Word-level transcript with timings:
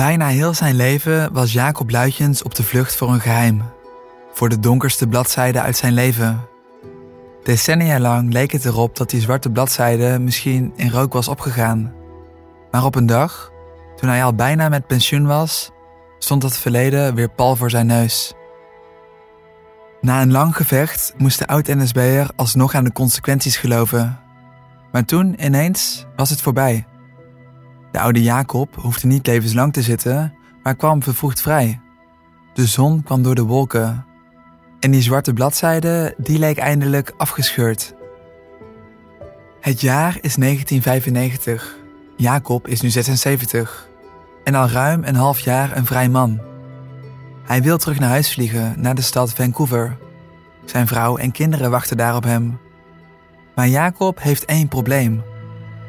Bijna 0.00 0.28
heel 0.28 0.54
zijn 0.54 0.76
leven 0.76 1.32
was 1.32 1.52
Jacob 1.52 1.90
Luitjens 1.90 2.42
op 2.42 2.54
de 2.54 2.62
vlucht 2.62 2.96
voor 2.96 3.08
een 3.08 3.20
geheim. 3.20 3.62
Voor 4.32 4.48
de 4.48 4.58
donkerste 4.58 5.06
bladzijde 5.06 5.60
uit 5.60 5.76
zijn 5.76 5.92
leven. 5.92 6.40
Decennia 7.42 8.00
lang 8.00 8.32
leek 8.32 8.52
het 8.52 8.64
erop 8.64 8.96
dat 8.96 9.10
die 9.10 9.20
zwarte 9.20 9.50
bladzijde 9.50 10.18
misschien 10.18 10.72
in 10.76 10.90
rook 10.90 11.12
was 11.12 11.28
opgegaan. 11.28 11.92
Maar 12.70 12.84
op 12.84 12.94
een 12.94 13.06
dag, 13.06 13.50
toen 13.96 14.08
hij 14.08 14.24
al 14.24 14.34
bijna 14.34 14.68
met 14.68 14.86
pensioen 14.86 15.26
was, 15.26 15.70
stond 16.18 16.42
het 16.42 16.56
verleden 16.56 17.14
weer 17.14 17.30
pal 17.30 17.56
voor 17.56 17.70
zijn 17.70 17.86
neus. 17.86 18.34
Na 20.00 20.22
een 20.22 20.32
lang 20.32 20.56
gevecht 20.56 21.14
moest 21.16 21.38
de 21.38 21.46
oud-NSB'er 21.46 22.30
alsnog 22.36 22.74
aan 22.74 22.84
de 22.84 22.92
consequenties 22.92 23.56
geloven. 23.56 24.20
Maar 24.92 25.04
toen, 25.04 25.44
ineens, 25.44 26.06
was 26.16 26.30
het 26.30 26.40
voorbij. 26.40 26.84
De 27.90 28.00
oude 28.00 28.22
Jacob 28.22 28.74
hoefde 28.74 29.06
niet 29.06 29.26
levenslang 29.26 29.72
te 29.72 29.82
zitten, 29.82 30.34
maar 30.62 30.74
kwam 30.74 31.02
vervroegd 31.02 31.40
vrij. 31.40 31.80
De 32.54 32.66
zon 32.66 33.02
kwam 33.02 33.22
door 33.22 33.34
de 33.34 33.42
wolken. 33.42 34.04
En 34.80 34.90
die 34.90 35.02
zwarte 35.02 35.32
bladzijde, 35.32 36.14
die 36.16 36.38
leek 36.38 36.58
eindelijk 36.58 37.14
afgescheurd. 37.16 37.94
Het 39.60 39.80
jaar 39.80 40.18
is 40.20 40.34
1995. 40.34 41.76
Jacob 42.16 42.68
is 42.68 42.80
nu 42.80 42.88
76. 42.88 43.88
En 44.44 44.54
al 44.54 44.68
ruim 44.68 45.04
een 45.04 45.14
half 45.14 45.40
jaar 45.40 45.76
een 45.76 45.86
vrij 45.86 46.08
man. 46.08 46.40
Hij 47.44 47.62
wil 47.62 47.78
terug 47.78 47.98
naar 47.98 48.08
huis 48.08 48.32
vliegen, 48.32 48.74
naar 48.76 48.94
de 48.94 49.02
stad 49.02 49.32
Vancouver. 49.32 49.96
Zijn 50.64 50.86
vrouw 50.86 51.16
en 51.16 51.32
kinderen 51.32 51.70
wachten 51.70 51.96
daar 51.96 52.16
op 52.16 52.24
hem. 52.24 52.58
Maar 53.54 53.68
Jacob 53.68 54.22
heeft 54.22 54.44
één 54.44 54.68
probleem. 54.68 55.22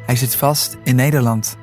Hij 0.05 0.15
zit 0.15 0.35
vast 0.35 0.77
in 0.83 0.95
Nederland. 0.95 1.57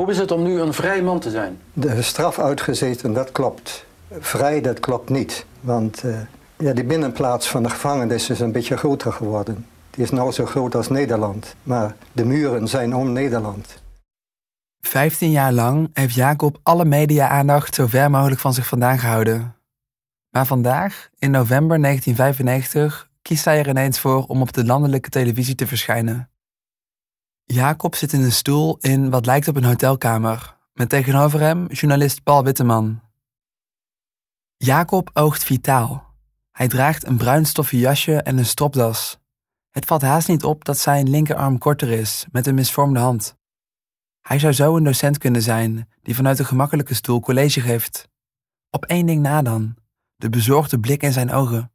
Hoe 0.00 0.10
is 0.10 0.18
het 0.18 0.30
om 0.30 0.42
nu 0.42 0.60
een 0.60 0.72
vrij 0.72 1.02
man 1.02 1.20
te 1.20 1.30
zijn? 1.30 1.58
De 1.72 2.02
straf 2.02 2.38
uitgezeten, 2.38 3.12
dat 3.12 3.32
klopt. 3.32 3.84
Vrij, 4.18 4.60
dat 4.60 4.80
klopt 4.80 5.08
niet. 5.08 5.46
Want 5.60 6.04
uh, 6.04 6.18
ja, 6.58 6.72
die 6.72 6.84
binnenplaats 6.84 7.48
van 7.48 7.62
de 7.62 7.70
gevangenis 7.70 8.30
is 8.30 8.40
een 8.40 8.52
beetje 8.52 8.76
groter 8.76 9.12
geworden. 9.12 9.66
Die 9.90 10.04
is 10.04 10.10
nou 10.10 10.32
zo 10.32 10.46
groot 10.46 10.74
als 10.74 10.88
Nederland. 10.88 11.54
Maar 11.62 11.96
de 12.12 12.24
muren 12.24 12.68
zijn 12.68 12.94
om 12.94 13.12
Nederland. 13.12 13.82
Vijftien 14.80 15.30
jaar 15.30 15.52
lang 15.52 15.90
heeft 15.92 16.14
Jacob 16.14 16.58
alle 16.62 16.84
media-aandacht 16.84 17.74
zo 17.74 17.86
ver 17.86 18.10
mogelijk 18.10 18.40
van 18.40 18.54
zich 18.54 18.66
vandaan 18.66 18.98
gehouden. 18.98 19.54
Maar 20.30 20.46
vandaag, 20.46 21.08
in 21.18 21.30
november 21.30 21.82
1995, 21.82 23.08
kiest 23.22 23.44
hij 23.44 23.58
er 23.58 23.68
ineens 23.68 24.00
voor 24.00 24.24
om 24.26 24.42
op 24.42 24.52
de 24.52 24.64
landelijke 24.64 25.10
televisie 25.10 25.54
te 25.54 25.66
verschijnen. 25.66 26.30
Jacob 27.52 27.94
zit 27.94 28.12
in 28.12 28.22
een 28.22 28.32
stoel 28.32 28.76
in 28.80 29.10
wat 29.10 29.26
lijkt 29.26 29.48
op 29.48 29.56
een 29.56 29.64
hotelkamer, 29.64 30.56
met 30.72 30.88
tegenover 30.88 31.40
hem 31.40 31.66
journalist 31.66 32.22
Paul 32.22 32.44
Witteman. 32.44 33.00
Jacob 34.56 35.10
oogt 35.12 35.44
vitaal. 35.44 36.14
Hij 36.50 36.68
draagt 36.68 37.06
een 37.06 37.16
bruin 37.16 37.46
stoffen 37.46 37.78
jasje 37.78 38.22
en 38.22 38.38
een 38.38 38.46
stropdas. 38.46 39.18
Het 39.70 39.84
valt 39.84 40.02
haast 40.02 40.28
niet 40.28 40.44
op 40.44 40.64
dat 40.64 40.78
zijn 40.78 41.10
linkerarm 41.10 41.58
korter 41.58 41.90
is, 41.90 42.26
met 42.32 42.46
een 42.46 42.54
misvormde 42.54 43.00
hand. 43.00 43.36
Hij 44.20 44.38
zou 44.38 44.52
zo 44.52 44.76
een 44.76 44.84
docent 44.84 45.18
kunnen 45.18 45.42
zijn 45.42 45.88
die 46.02 46.14
vanuit 46.14 46.38
een 46.38 46.44
gemakkelijke 46.44 46.94
stoel 46.94 47.20
college 47.20 47.60
geeft. 47.60 48.08
Op 48.70 48.84
één 48.84 49.06
ding 49.06 49.22
na 49.22 49.42
dan: 49.42 49.76
de 50.16 50.28
bezorgde 50.28 50.80
blik 50.80 51.02
in 51.02 51.12
zijn 51.12 51.32
ogen. 51.32 51.72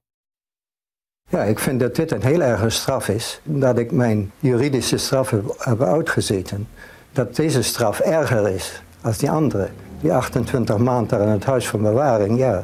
Ja, 1.30 1.44
ik 1.44 1.60
vind 1.60 1.80
dat 1.80 1.96
dit 1.96 2.12
een 2.12 2.24
heel 2.24 2.42
erge 2.42 2.70
straf 2.70 3.10
is. 3.10 3.42
Dat 3.44 3.78
ik 3.78 3.92
mijn 3.92 4.32
juridische 4.40 4.98
straf 4.98 5.30
heb, 5.58 5.82
uitgezeten. 5.82 6.68
Dat 7.12 7.36
deze 7.36 7.62
straf 7.62 8.00
erger 8.00 8.50
is 8.50 8.82
als 9.02 9.18
die 9.18 9.32
andere. 9.32 9.70
Die 10.02 10.14
28 10.14 10.78
maanden 10.78 11.22
in 11.22 11.28
het 11.28 11.46
huis 11.46 11.68
van 11.68 11.82
bewaring, 11.82 12.38
ja, 12.38 12.64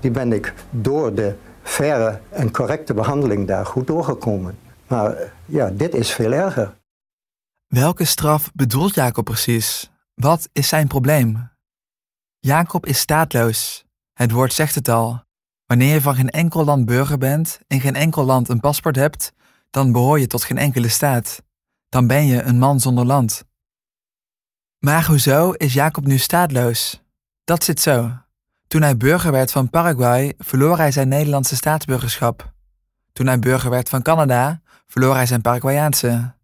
die 0.00 0.10
ben 0.10 0.32
ik 0.32 0.54
door 0.70 1.14
de 1.14 1.34
faire 1.62 2.20
en 2.28 2.50
correcte 2.50 2.94
behandeling 2.94 3.46
daar 3.46 3.66
goed 3.66 3.86
doorgekomen. 3.86 4.58
Maar 4.86 5.32
ja, 5.46 5.70
dit 5.70 5.94
is 5.94 6.12
veel 6.12 6.32
erger. 6.32 6.74
Welke 7.66 8.04
straf 8.04 8.50
bedoelt 8.54 8.94
Jacob 8.94 9.24
precies? 9.24 9.90
Wat 10.14 10.48
is 10.52 10.68
zijn 10.68 10.86
probleem? 10.86 11.50
Jacob 12.38 12.86
is 12.86 12.98
staatloos. 12.98 13.84
Het 14.12 14.30
woord 14.30 14.52
zegt 14.52 14.74
het 14.74 14.88
al. 14.88 15.22
Wanneer 15.70 15.92
je 15.92 16.00
van 16.00 16.14
geen 16.14 16.30
enkel 16.30 16.64
land 16.64 16.84
burger 16.84 17.18
bent, 17.18 17.60
in 17.66 17.80
geen 17.80 17.94
enkel 17.94 18.24
land 18.24 18.48
een 18.48 18.60
paspoort 18.60 18.96
hebt, 18.96 19.32
dan 19.70 19.92
behoor 19.92 20.20
je 20.20 20.26
tot 20.26 20.44
geen 20.44 20.58
enkele 20.58 20.88
staat. 20.88 21.42
Dan 21.88 22.06
ben 22.06 22.26
je 22.26 22.42
een 22.42 22.58
man 22.58 22.80
zonder 22.80 23.06
land. 23.06 23.44
Maar 24.78 25.06
hoezo 25.06 25.50
is 25.50 25.72
Jacob 25.72 26.06
nu 26.06 26.18
staatloos? 26.18 27.02
Dat 27.44 27.64
zit 27.64 27.80
zo. 27.80 28.12
Toen 28.66 28.82
hij 28.82 28.96
burger 28.96 29.32
werd 29.32 29.50
van 29.50 29.70
Paraguay, 29.70 30.34
verloor 30.38 30.76
hij 30.76 30.90
zijn 30.90 31.08
Nederlandse 31.08 31.56
staatsburgerschap. 31.56 32.52
Toen 33.12 33.26
hij 33.26 33.38
burger 33.38 33.70
werd 33.70 33.88
van 33.88 34.02
Canada, 34.02 34.60
verloor 34.86 35.14
hij 35.14 35.26
zijn 35.26 35.40
Paraguayaanse. 35.40 36.34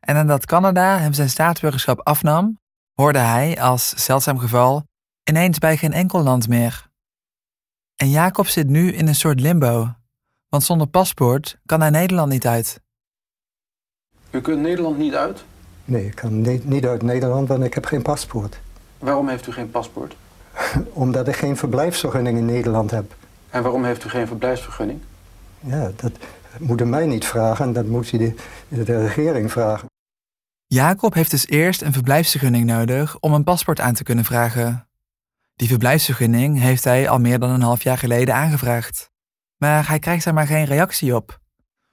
En 0.00 0.14
nadat 0.14 0.46
Canada 0.46 0.98
hem 0.98 1.12
zijn 1.12 1.30
staatsburgerschap 1.30 2.00
afnam, 2.00 2.58
hoorde 2.94 3.18
hij, 3.18 3.60
als 3.62 3.88
zeldzaam 3.88 4.38
geval, 4.38 4.84
ineens 5.24 5.58
bij 5.58 5.76
geen 5.76 5.92
enkel 5.92 6.22
land 6.22 6.48
meer. 6.48 6.90
En 7.96 8.10
Jacob 8.10 8.46
zit 8.46 8.68
nu 8.68 8.92
in 8.92 9.06
een 9.08 9.14
soort 9.14 9.40
limbo, 9.40 9.94
want 10.48 10.62
zonder 10.64 10.86
paspoort 10.86 11.58
kan 11.66 11.80
hij 11.80 11.90
Nederland 11.90 12.32
niet 12.32 12.46
uit. 12.46 12.80
U 14.30 14.40
kunt 14.40 14.60
Nederland 14.60 14.98
niet 14.98 15.14
uit? 15.14 15.44
Nee, 15.84 16.06
ik 16.06 16.14
kan 16.14 16.40
niet 16.64 16.86
uit 16.86 17.02
Nederland, 17.02 17.48
want 17.48 17.64
ik 17.64 17.74
heb 17.74 17.84
geen 17.84 18.02
paspoort. 18.02 18.60
Waarom 18.98 19.28
heeft 19.28 19.46
u 19.46 19.52
geen 19.52 19.70
paspoort? 19.70 20.16
Omdat 20.92 21.28
ik 21.28 21.36
geen 21.36 21.56
verblijfsvergunning 21.56 22.38
in 22.38 22.44
Nederland 22.44 22.90
heb. 22.90 23.14
En 23.50 23.62
waarom 23.62 23.84
heeft 23.84 24.04
u 24.04 24.08
geen 24.08 24.26
verblijfsvergunning? 24.26 25.00
Ja, 25.60 25.90
dat 25.96 26.12
moet 26.58 26.80
u 26.80 26.84
mij 26.84 27.06
niet 27.06 27.24
vragen, 27.24 27.72
dat 27.72 27.86
moet 27.86 28.12
u 28.12 28.18
de, 28.18 28.34
de 28.84 28.98
regering 28.98 29.52
vragen. 29.52 29.90
Jacob 30.66 31.14
heeft 31.14 31.30
dus 31.30 31.46
eerst 31.46 31.82
een 31.82 31.92
verblijfsvergunning 31.92 32.66
nodig 32.66 33.18
om 33.18 33.32
een 33.32 33.44
paspoort 33.44 33.80
aan 33.80 33.94
te 33.94 34.02
kunnen 34.02 34.24
vragen. 34.24 34.86
Die 35.62 35.70
verblijfsvergunning 35.70 36.60
heeft 36.60 36.84
hij 36.84 37.08
al 37.08 37.18
meer 37.18 37.38
dan 37.38 37.50
een 37.50 37.62
half 37.62 37.82
jaar 37.82 37.98
geleden 37.98 38.34
aangevraagd. 38.34 39.10
Maar 39.56 39.88
hij 39.88 39.98
krijgt 39.98 40.24
er 40.24 40.34
maar 40.34 40.46
geen 40.46 40.64
reactie 40.64 41.14
op. 41.14 41.40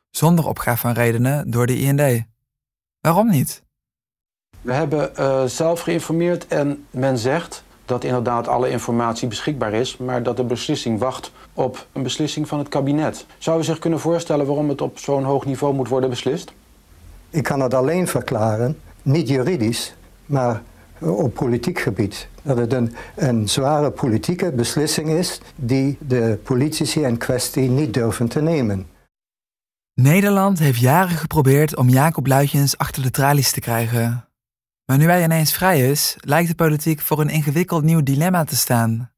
Zonder 0.10 0.48
opgave 0.48 0.78
van 0.78 0.92
redenen 0.92 1.52
door 1.52 1.68
de 1.68 1.80
IND. 1.80 2.26
Waarom 3.00 3.30
niet? 3.30 3.64
We 4.62 4.74
hebben 4.74 5.12
uh, 5.20 5.44
zelf 5.44 5.82
geïnformeerd 5.82 6.48
en 6.48 6.86
men 6.90 7.18
zegt 7.18 7.64
dat 7.86 8.04
inderdaad 8.04 8.48
alle 8.48 8.70
informatie 8.70 9.28
beschikbaar 9.28 9.74
is, 9.74 9.98
maar 9.98 10.24
dat 10.24 10.38
de 10.38 10.44
beslissing 10.44 11.00
wacht 11.00 11.32
op 11.54 11.88
een 11.92 12.04
beslissing 12.04 12.48
van 12.48 12.60
het 12.60 12.70
kabinet. 12.70 13.26
Zou 13.38 13.60
u 13.60 13.64
zich 13.64 13.80
kunnen 13.80 14.00
voorstellen 14.00 14.46
waarom 14.46 14.70
het 14.70 14.82
op 14.82 15.00
zo'n 15.00 15.24
hoog 15.24 15.46
niveau 15.46 15.74
moet 15.74 15.88
worden 15.88 16.10
beslist? 16.10 16.54
Ik 17.30 17.44
kan 17.44 17.60
het 17.60 17.74
alleen 17.74 18.08
verklaren, 18.08 18.80
niet 19.02 19.28
juridisch, 19.28 19.96
maar 20.26 20.62
op 21.00 21.34
politiek 21.34 21.80
gebied. 21.80 22.28
Dat 22.42 22.58
het 22.58 22.92
een, 23.16 23.50
zware 23.50 23.92
politieke 23.92 24.52
beslissing 24.52 25.10
is 25.10 25.42
die 25.56 25.98
de 26.00 26.40
politici 26.44 27.02
in 27.02 27.18
kwestie 27.18 27.70
niet 27.70 27.94
durven 27.94 28.28
te 28.28 28.42
nemen. 28.42 28.88
Nederland 29.94 30.60
heeft 30.60 30.80
jaren 30.80 31.18
geprobeerd 31.18 31.76
om 31.76 31.90
Jacob 31.90 32.28
Luitjens 32.28 32.78
achter 32.78 33.04
de 33.04 33.12
tralies 33.12 33.52
te 33.52 33.60
krijgen. 33.60 34.28
Maar 34.86 34.98
nu 34.98 35.06
hij 35.06 35.24
ineens 35.24 35.54
vrij 35.54 35.90
is, 35.90 36.16
lijkt 36.20 36.50
de 36.50 36.56
politiek 36.56 37.02
voor 37.02 37.20
een 37.20 37.30
ingewikkeld 37.30 37.84
nieuw 37.84 38.04
dilemma 38.04 38.44
te 38.44 38.56
staan. 38.56 39.12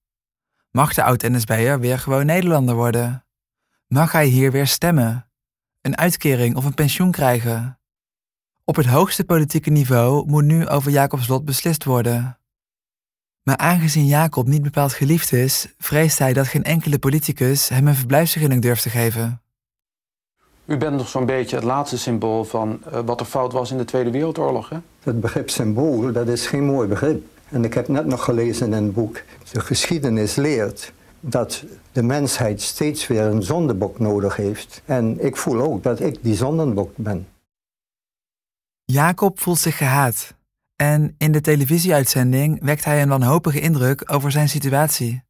Mag 0.72 0.94
de 0.94 1.04
oud-NSB'er 1.04 1.80
weer 1.80 2.00
gewoon 2.00 2.26
Nederlander 2.26 2.76
worden? 2.76 3.26
Mag 3.88 4.12
hij 4.12 4.26
hier 4.26 4.52
weer 4.52 4.68
stemmen? 4.68 5.30
Een 5.82 5.98
uitkering 5.98 6.56
of 6.56 6.66
een 6.66 6.74
pensioen 6.74 7.12
krijgen? 7.12 7.81
Op 8.66 8.76
het 8.76 8.86
hoogste 8.86 9.24
politieke 9.24 9.70
niveau 9.70 10.26
moet 10.28 10.44
nu 10.44 10.68
over 10.68 10.92
Jacobs 10.92 11.28
lot 11.28 11.46
beslist 11.46 11.84
worden. 11.84 12.38
Maar 13.44 13.58
aangezien 13.58 14.06
Jacob 14.06 14.48
niet 14.48 14.62
bepaald 14.62 14.94
geliefd 14.94 15.34
is, 15.34 15.68
vreest 15.78 16.20
hij 16.20 16.34
dat 16.34 16.48
geen 16.48 16.64
enkele 16.64 17.00
politicus 17.00 17.70
hem 17.70 17.88
een 17.88 17.96
verblijfsvergunning 17.96 18.62
durft 18.62 18.82
te 18.82 18.90
geven. 18.90 19.42
U 20.66 20.78
bent 20.78 20.98
nog 20.98 21.08
zo'n 21.08 21.26
beetje 21.26 21.56
het 21.56 21.66
laatste 21.66 21.98
symbool 21.98 22.44
van 22.44 22.82
uh, 22.88 23.00
wat 23.06 23.20
er 23.20 23.26
fout 23.26 23.54
was 23.54 23.72
in 23.72 23.78
de 23.78 23.86
Tweede 23.86 24.12
Wereldoorlog, 24.12 24.70
hè? 24.70 24.78
Het 25.04 25.22
begrip 25.22 25.50
symbool, 25.50 26.12
dat 26.12 26.28
is 26.28 26.48
geen 26.48 26.66
mooi 26.66 26.88
begrip. 26.88 27.24
En 27.50 27.64
ik 27.64 27.74
heb 27.74 27.88
net 27.88 28.06
nog 28.06 28.24
gelezen 28.24 28.68
in 28.68 28.74
een 28.74 28.94
boek, 28.94 29.22
de 29.52 29.60
geschiedenis 29.60 30.36
leert 30.36 30.94
dat 31.20 31.64
de 31.92 32.04
mensheid 32.04 32.62
steeds 32.62 33.08
weer 33.08 33.22
een 33.22 33.44
zondebok 33.44 34.00
nodig 34.00 34.36
heeft. 34.36 34.82
En 34.86 35.26
ik 35.26 35.38
voel 35.38 35.62
ook 35.62 35.84
dat 35.84 36.00
ik 36.00 36.18
die 36.22 36.36
zondebok 36.36 36.92
ben. 36.96 37.28
Jacob 38.92 39.40
voelt 39.40 39.60
zich 39.60 39.78
gehaat. 39.78 40.34
En 40.76 41.16
in 41.18 41.32
de 41.32 41.42
televisieuitzending 41.42 42.60
wekt 42.64 42.86
hij 42.86 43.02
een 43.02 43.10
wanhopige 43.10 43.60
indruk 43.60 44.04
over 44.14 44.32
zijn 44.32 44.50
situatie. 44.50 45.24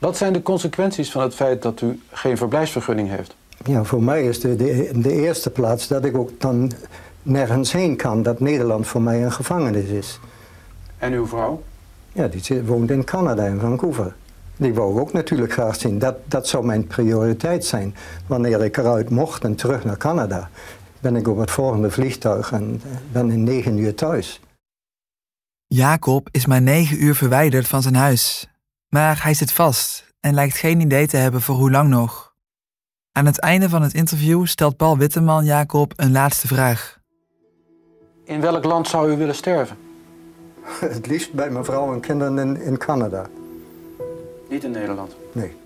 Wat 0.00 0.16
zijn 0.16 0.32
de 0.32 0.42
consequenties 0.42 1.10
van 1.10 1.22
het 1.22 1.34
feit 1.34 1.62
dat 1.62 1.80
u 1.80 2.00
geen 2.10 2.36
verblijfsvergunning 2.36 3.08
heeft? 3.08 3.36
Ja, 3.64 3.84
voor 3.84 4.02
mij 4.02 4.24
is 4.24 4.40
de, 4.40 4.56
de, 4.56 4.90
de 4.94 5.12
eerste 5.12 5.50
plaats 5.50 5.88
dat 5.88 6.04
ik 6.04 6.16
ook 6.16 6.40
dan 6.40 6.72
nergens 7.22 7.72
heen 7.72 7.96
kan, 7.96 8.22
dat 8.22 8.40
Nederland 8.40 8.86
voor 8.86 9.02
mij 9.02 9.24
een 9.24 9.32
gevangenis 9.32 9.88
is. 9.88 10.20
En 10.98 11.12
uw 11.12 11.26
vrouw? 11.26 11.62
Ja, 12.12 12.28
die 12.28 12.62
woont 12.62 12.90
in 12.90 13.04
Canada, 13.04 13.44
in 13.46 13.60
Vancouver. 13.60 14.14
Die 14.56 14.74
wou 14.74 14.92
ik 14.92 15.00
ook 15.00 15.12
natuurlijk 15.12 15.52
graag 15.52 15.76
zien. 15.76 15.98
Dat, 15.98 16.16
dat 16.24 16.48
zou 16.48 16.64
mijn 16.64 16.86
prioriteit 16.86 17.64
zijn. 17.64 17.94
Wanneer 18.26 18.64
ik 18.64 18.76
eruit 18.76 19.10
mocht 19.10 19.44
en 19.44 19.54
terug 19.54 19.84
naar 19.84 19.96
Canada, 19.96 20.50
ben 21.04 21.16
ik 21.16 21.28
op 21.28 21.36
het 21.36 21.50
volgende 21.50 21.90
vliegtuig 21.90 22.52
en 22.52 22.80
ben 23.12 23.30
in 23.30 23.42
negen 23.42 23.78
uur 23.78 23.94
thuis. 23.94 24.40
Jacob 25.66 26.28
is 26.30 26.46
maar 26.46 26.62
negen 26.62 27.02
uur 27.02 27.14
verwijderd 27.14 27.68
van 27.68 27.82
zijn 27.82 27.94
huis. 27.94 28.48
Maar 28.88 29.22
hij 29.22 29.34
zit 29.34 29.52
vast 29.52 30.04
en 30.20 30.34
lijkt 30.34 30.56
geen 30.56 30.80
idee 30.80 31.06
te 31.06 31.16
hebben 31.16 31.40
voor 31.40 31.54
hoe 31.54 31.70
lang 31.70 31.88
nog. 31.88 32.34
Aan 33.12 33.26
het 33.26 33.38
einde 33.40 33.68
van 33.68 33.82
het 33.82 33.94
interview 33.94 34.46
stelt 34.46 34.76
Paul 34.76 34.98
Witteman 34.98 35.44
Jacob 35.44 35.92
een 35.96 36.12
laatste 36.12 36.46
vraag. 36.46 36.98
In 38.24 38.40
welk 38.40 38.64
land 38.64 38.88
zou 38.88 39.12
u 39.12 39.16
willen 39.16 39.34
sterven? 39.34 39.76
Het 40.96 41.06
liefst 41.06 41.32
bij 41.32 41.50
mijn 41.50 41.64
vrouw 41.64 41.92
en 41.92 42.00
kinderen 42.00 42.38
in, 42.38 42.62
in 42.62 42.78
Canada. 42.78 43.26
Niet 44.48 44.64
in 44.64 44.70
Nederland? 44.70 45.16
Nee. 45.32 45.56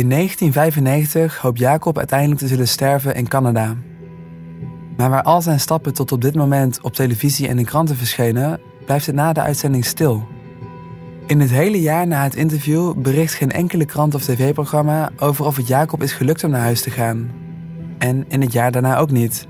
In 0.00 0.08
1995 0.08 1.38
hoopt 1.38 1.58
Jacob 1.58 1.98
uiteindelijk 1.98 2.40
te 2.40 2.48
zullen 2.48 2.68
sterven 2.68 3.14
in 3.14 3.28
Canada. 3.28 3.76
Maar 4.96 5.10
waar 5.10 5.22
al 5.22 5.42
zijn 5.42 5.60
stappen 5.60 5.94
tot 5.94 6.12
op 6.12 6.20
dit 6.20 6.34
moment 6.34 6.80
op 6.80 6.94
televisie 6.94 7.48
en 7.48 7.58
in 7.58 7.64
kranten 7.64 7.96
verschenen, 7.96 8.60
blijft 8.84 9.06
het 9.06 9.14
na 9.14 9.32
de 9.32 9.40
uitzending 9.40 9.84
stil. 9.84 10.26
In 11.26 11.40
het 11.40 11.50
hele 11.50 11.80
jaar 11.80 12.06
na 12.06 12.22
het 12.22 12.34
interview 12.34 12.94
bericht 12.94 13.34
geen 13.34 13.50
enkele 13.50 13.84
krant 13.84 14.14
of 14.14 14.22
tv-programma 14.22 15.10
over 15.16 15.44
of 15.44 15.56
het 15.56 15.66
Jacob 15.66 16.02
is 16.02 16.12
gelukt 16.12 16.44
om 16.44 16.50
naar 16.50 16.60
huis 16.60 16.82
te 16.82 16.90
gaan. 16.90 17.30
En 17.98 18.24
in 18.28 18.40
het 18.40 18.52
jaar 18.52 18.72
daarna 18.72 18.98
ook 18.98 19.10
niet. 19.10 19.46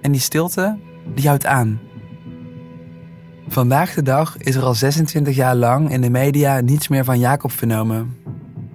En 0.00 0.12
die 0.12 0.20
stilte, 0.20 0.78
die 1.14 1.26
houdt 1.26 1.46
aan. 1.46 1.80
Vandaag 3.48 3.94
de 3.94 4.02
dag 4.02 4.36
is 4.38 4.54
er 4.54 4.62
al 4.62 4.74
26 4.74 5.36
jaar 5.36 5.54
lang 5.54 5.90
in 5.90 6.00
de 6.00 6.10
media 6.10 6.60
niets 6.60 6.88
meer 6.88 7.04
van 7.04 7.18
Jacob 7.18 7.52
vernomen, 7.52 8.16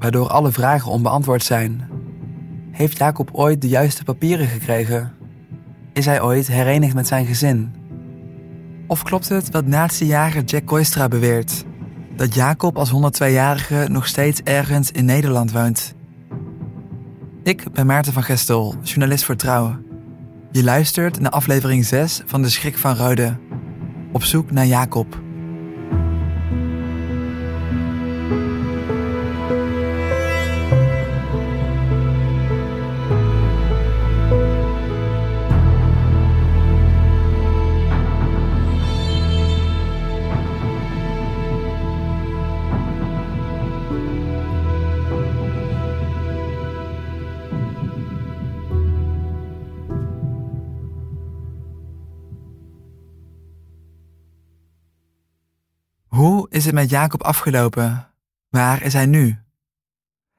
waardoor 0.01 0.27
alle 0.27 0.51
vragen 0.51 0.92
onbeantwoord 0.92 1.44
zijn. 1.44 1.89
Heeft 2.71 2.98
Jacob 2.98 3.30
ooit 3.31 3.62
de 3.62 3.68
juiste 3.68 4.03
papieren 4.03 4.48
gekregen? 4.48 5.13
Is 5.94 6.06
hij 6.06 6.21
ooit 6.21 6.48
herenigd 6.48 6.94
met 6.94 7.07
zijn 7.07 7.25
gezin? 7.25 7.74
Of 8.88 9.03
klopt 9.03 9.30
het 9.30 9.51
wat 9.51 9.65
nazi-jager 9.65 10.44
Jack 10.44 10.65
Koistra 10.65 11.07
beweert? 11.07 11.65
Dat 12.15 12.33
Jacob 12.33 12.77
als 12.77 12.92
102-jarige 12.92 13.88
nog 13.89 14.07
steeds 14.07 14.42
ergens 14.44 14.92
in 14.92 15.06
Nederland 15.06 15.51
woont. 15.51 15.95
Ik 17.44 17.71
ben 17.71 17.86
Maarten 17.86 18.13
van 18.13 18.24
Gestel, 18.24 18.75
journalist 18.83 19.24
voor 19.24 19.36
Trouw. 19.36 19.80
Je 20.51 20.63
luistert 20.63 21.19
naar 21.19 21.31
aflevering 21.31 21.86
6 21.86 22.21
van 22.25 22.42
De 22.42 22.50
Schrik 22.50 22.77
van 22.77 22.95
Rode. 22.95 23.38
Op 24.12 24.24
zoek 24.24 24.51
naar 24.51 24.65
Jacob. 24.65 25.19
Is 56.62 56.68
het 56.68 56.75
met 56.75 56.90
Jacob 56.90 57.24
afgelopen? 57.24 58.08
Waar 58.50 58.81
is 58.81 58.94
hij 58.94 59.06
nu? 59.06 59.40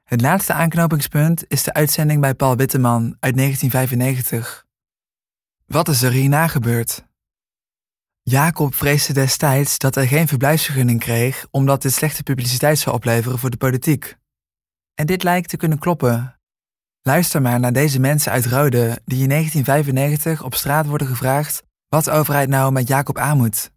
Het 0.03 0.21
laatste 0.21 0.53
aanknopingspunt 0.53 1.45
is 1.47 1.63
de 1.63 1.73
uitzending 1.73 2.21
bij 2.21 2.33
Paul 2.33 2.55
Witteman 2.55 3.03
uit 3.19 3.35
1995. 3.35 4.65
Wat 5.65 5.87
is 5.87 6.01
er 6.01 6.11
hierna 6.11 6.47
gebeurd? 6.47 7.05
Jacob 8.21 8.75
vreesde 8.75 9.13
destijds 9.13 9.77
dat 9.77 9.95
hij 9.95 10.07
geen 10.07 10.27
verblijfsvergunning 10.27 10.99
kreeg 10.99 11.47
omdat 11.51 11.81
dit 11.81 11.93
slechte 11.93 12.23
publiciteit 12.23 12.79
zou 12.79 12.95
opleveren 12.95 13.39
voor 13.39 13.49
de 13.49 13.57
politiek. 13.57 14.17
En 14.95 15.05
dit 15.05 15.23
lijkt 15.23 15.49
te 15.49 15.57
kunnen 15.57 15.79
kloppen. 15.79 16.39
Luister 17.01 17.41
maar 17.41 17.59
naar 17.59 17.73
deze 17.73 17.99
mensen 17.99 18.31
uit 18.31 18.45
Rode 18.45 19.01
die 19.05 19.21
in 19.23 19.29
1995 19.29 20.43
op 20.43 20.55
straat 20.55 20.85
worden 20.85 21.07
gevraagd 21.07 21.63
wat 21.87 22.03
de 22.03 22.11
overheid 22.11 22.49
nou 22.49 22.71
met 22.71 22.87
Jacob 22.87 23.17
aan 23.17 23.37
moet. 23.37 23.71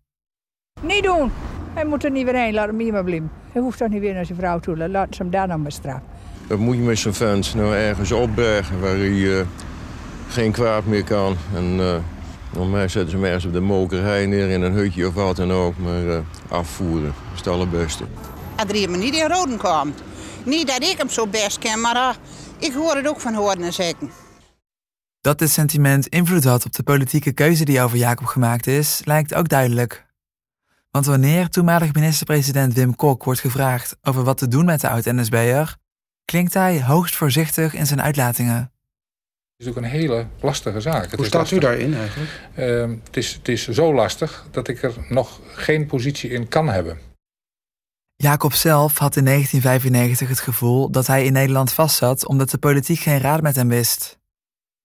Niet 0.80 1.04
doen! 1.04 1.32
Hij 1.76 1.84
moet 1.84 2.04
er 2.04 2.10
niet 2.10 2.24
weer 2.24 2.34
heen, 2.34 2.54
laat 2.54 2.66
hem 2.66 2.78
hier 2.78 2.92
maar 2.92 3.04
blijven. 3.04 3.30
Hij 3.52 3.62
hoeft 3.62 3.78
toch 3.78 3.88
niet 3.88 4.00
weer 4.00 4.14
naar 4.14 4.26
zijn 4.26 4.38
vrouw 4.38 4.60
toe, 4.60 4.88
laat 4.88 5.14
ze 5.14 5.22
hem 5.22 5.30
daar 5.30 5.48
dan 5.48 5.62
maar 5.62 5.72
straffen. 5.72 6.02
Wat 6.46 6.58
moet 6.58 6.76
je 6.76 6.82
met 6.82 6.98
zo'n 6.98 7.14
vent 7.14 7.54
nou 7.54 7.74
ergens 7.74 8.12
opbergen 8.12 8.80
waar 8.80 8.96
hij 8.96 9.08
uh, 9.08 9.40
geen 10.28 10.52
kwaad 10.52 10.84
meer 10.86 11.04
kan? 11.04 11.36
En 11.54 11.64
uh, 11.64 11.96
normaal 12.52 12.88
zetten 12.88 13.10
ze 13.10 13.16
hem 13.16 13.24
ergens 13.24 13.44
op 13.44 13.52
de 13.52 13.60
mokerij 13.60 14.26
neer 14.26 14.48
in 14.48 14.62
een 14.62 14.72
hutje 14.72 15.06
of 15.06 15.14
wat 15.14 15.36
dan 15.36 15.52
ook. 15.52 15.78
Maar 15.78 16.02
uh, 16.02 16.18
afvoeren, 16.48 17.04
dat 17.04 17.32
is 17.32 17.38
het 17.38 17.48
allerbeste. 17.48 18.04
Dat 18.56 18.76
er 18.76 18.90
me 18.90 18.96
niet 18.96 19.14
in 19.14 19.28
Roden 19.28 19.58
komt. 19.58 20.02
Niet 20.44 20.66
dat 20.66 20.82
ik 20.82 20.94
hem 20.98 21.08
zo 21.08 21.26
best 21.26 21.58
ken, 21.58 21.80
maar 21.80 22.16
ik 22.58 22.72
hoor 22.72 22.96
het 22.96 23.08
ook 23.08 23.20
van 23.20 23.34
horen 23.34 23.62
en 23.62 23.72
zeggen. 23.72 24.10
Dat 25.20 25.38
dit 25.38 25.50
sentiment 25.50 26.06
invloed 26.06 26.44
had 26.44 26.64
op 26.64 26.72
de 26.72 26.82
politieke 26.82 27.32
keuze 27.32 27.64
die 27.64 27.80
over 27.80 27.98
Jacob 27.98 28.26
gemaakt 28.26 28.66
is, 28.66 29.00
lijkt 29.04 29.34
ook 29.34 29.48
duidelijk. 29.48 30.05
Want 30.96 31.08
wanneer 31.08 31.48
toenmalig 31.48 31.92
minister-president 31.92 32.72
Wim 32.72 32.96
Kok 32.96 33.24
wordt 33.24 33.40
gevraagd 33.40 33.96
over 34.02 34.22
wat 34.22 34.38
te 34.38 34.48
doen 34.48 34.64
met 34.64 34.80
de 34.80 34.88
oud-NSB'er, 34.88 35.76
klinkt 36.24 36.54
hij 36.54 36.82
hoogst 36.82 37.16
voorzichtig 37.16 37.74
in 37.74 37.86
zijn 37.86 38.02
uitlatingen. 38.02 38.56
Het 38.56 38.70
is 39.56 39.68
ook 39.68 39.76
een 39.76 39.84
hele 39.84 40.26
lastige 40.40 40.80
zaak. 40.80 41.14
Hoe 41.14 41.24
staat 41.24 41.50
u 41.50 41.58
daarin 41.58 41.94
eigenlijk? 41.94 42.30
Uh, 42.58 42.96
het, 43.04 43.16
is, 43.16 43.32
het 43.32 43.48
is 43.48 43.68
zo 43.68 43.94
lastig 43.94 44.46
dat 44.50 44.68
ik 44.68 44.82
er 44.82 44.94
nog 45.08 45.40
geen 45.46 45.86
positie 45.86 46.30
in 46.30 46.48
kan 46.48 46.68
hebben. 46.68 46.98
Jacob 48.14 48.52
zelf 48.52 48.98
had 48.98 49.16
in 49.16 49.24
1995 49.24 50.28
het 50.28 50.40
gevoel 50.40 50.90
dat 50.90 51.06
hij 51.06 51.24
in 51.24 51.32
Nederland 51.32 51.72
vastzat 51.72 52.26
omdat 52.26 52.50
de 52.50 52.58
politiek 52.58 52.98
geen 52.98 53.20
raad 53.20 53.40
met 53.40 53.56
hem 53.56 53.68
wist. 53.68 54.18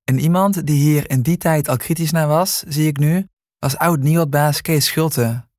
En 0.04 0.20
iemand 0.20 0.68
die 0.68 0.80
hier 0.80 1.10
in 1.10 1.22
die 1.22 1.38
tijd 1.38 1.68
al 1.68 1.78
kritisch 1.78 2.12
naar 2.12 2.28
was, 2.28 2.64
zie 2.68 2.88
ik 2.88 2.98
nu, 2.98 3.28
was 3.60 3.78
oud-NIOD-baas 3.78 4.62
Kees 4.62 4.86
Schulte. 4.86 5.50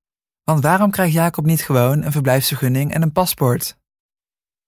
Want 0.45 0.63
waarom 0.63 0.91
krijgt 0.91 1.13
Jacob 1.13 1.45
niet 1.45 1.63
gewoon 1.63 2.03
een 2.03 2.13
verblijfsvergunning 2.13 2.95
en 2.95 3.03
een 3.03 3.13
paspoort? 3.13 3.77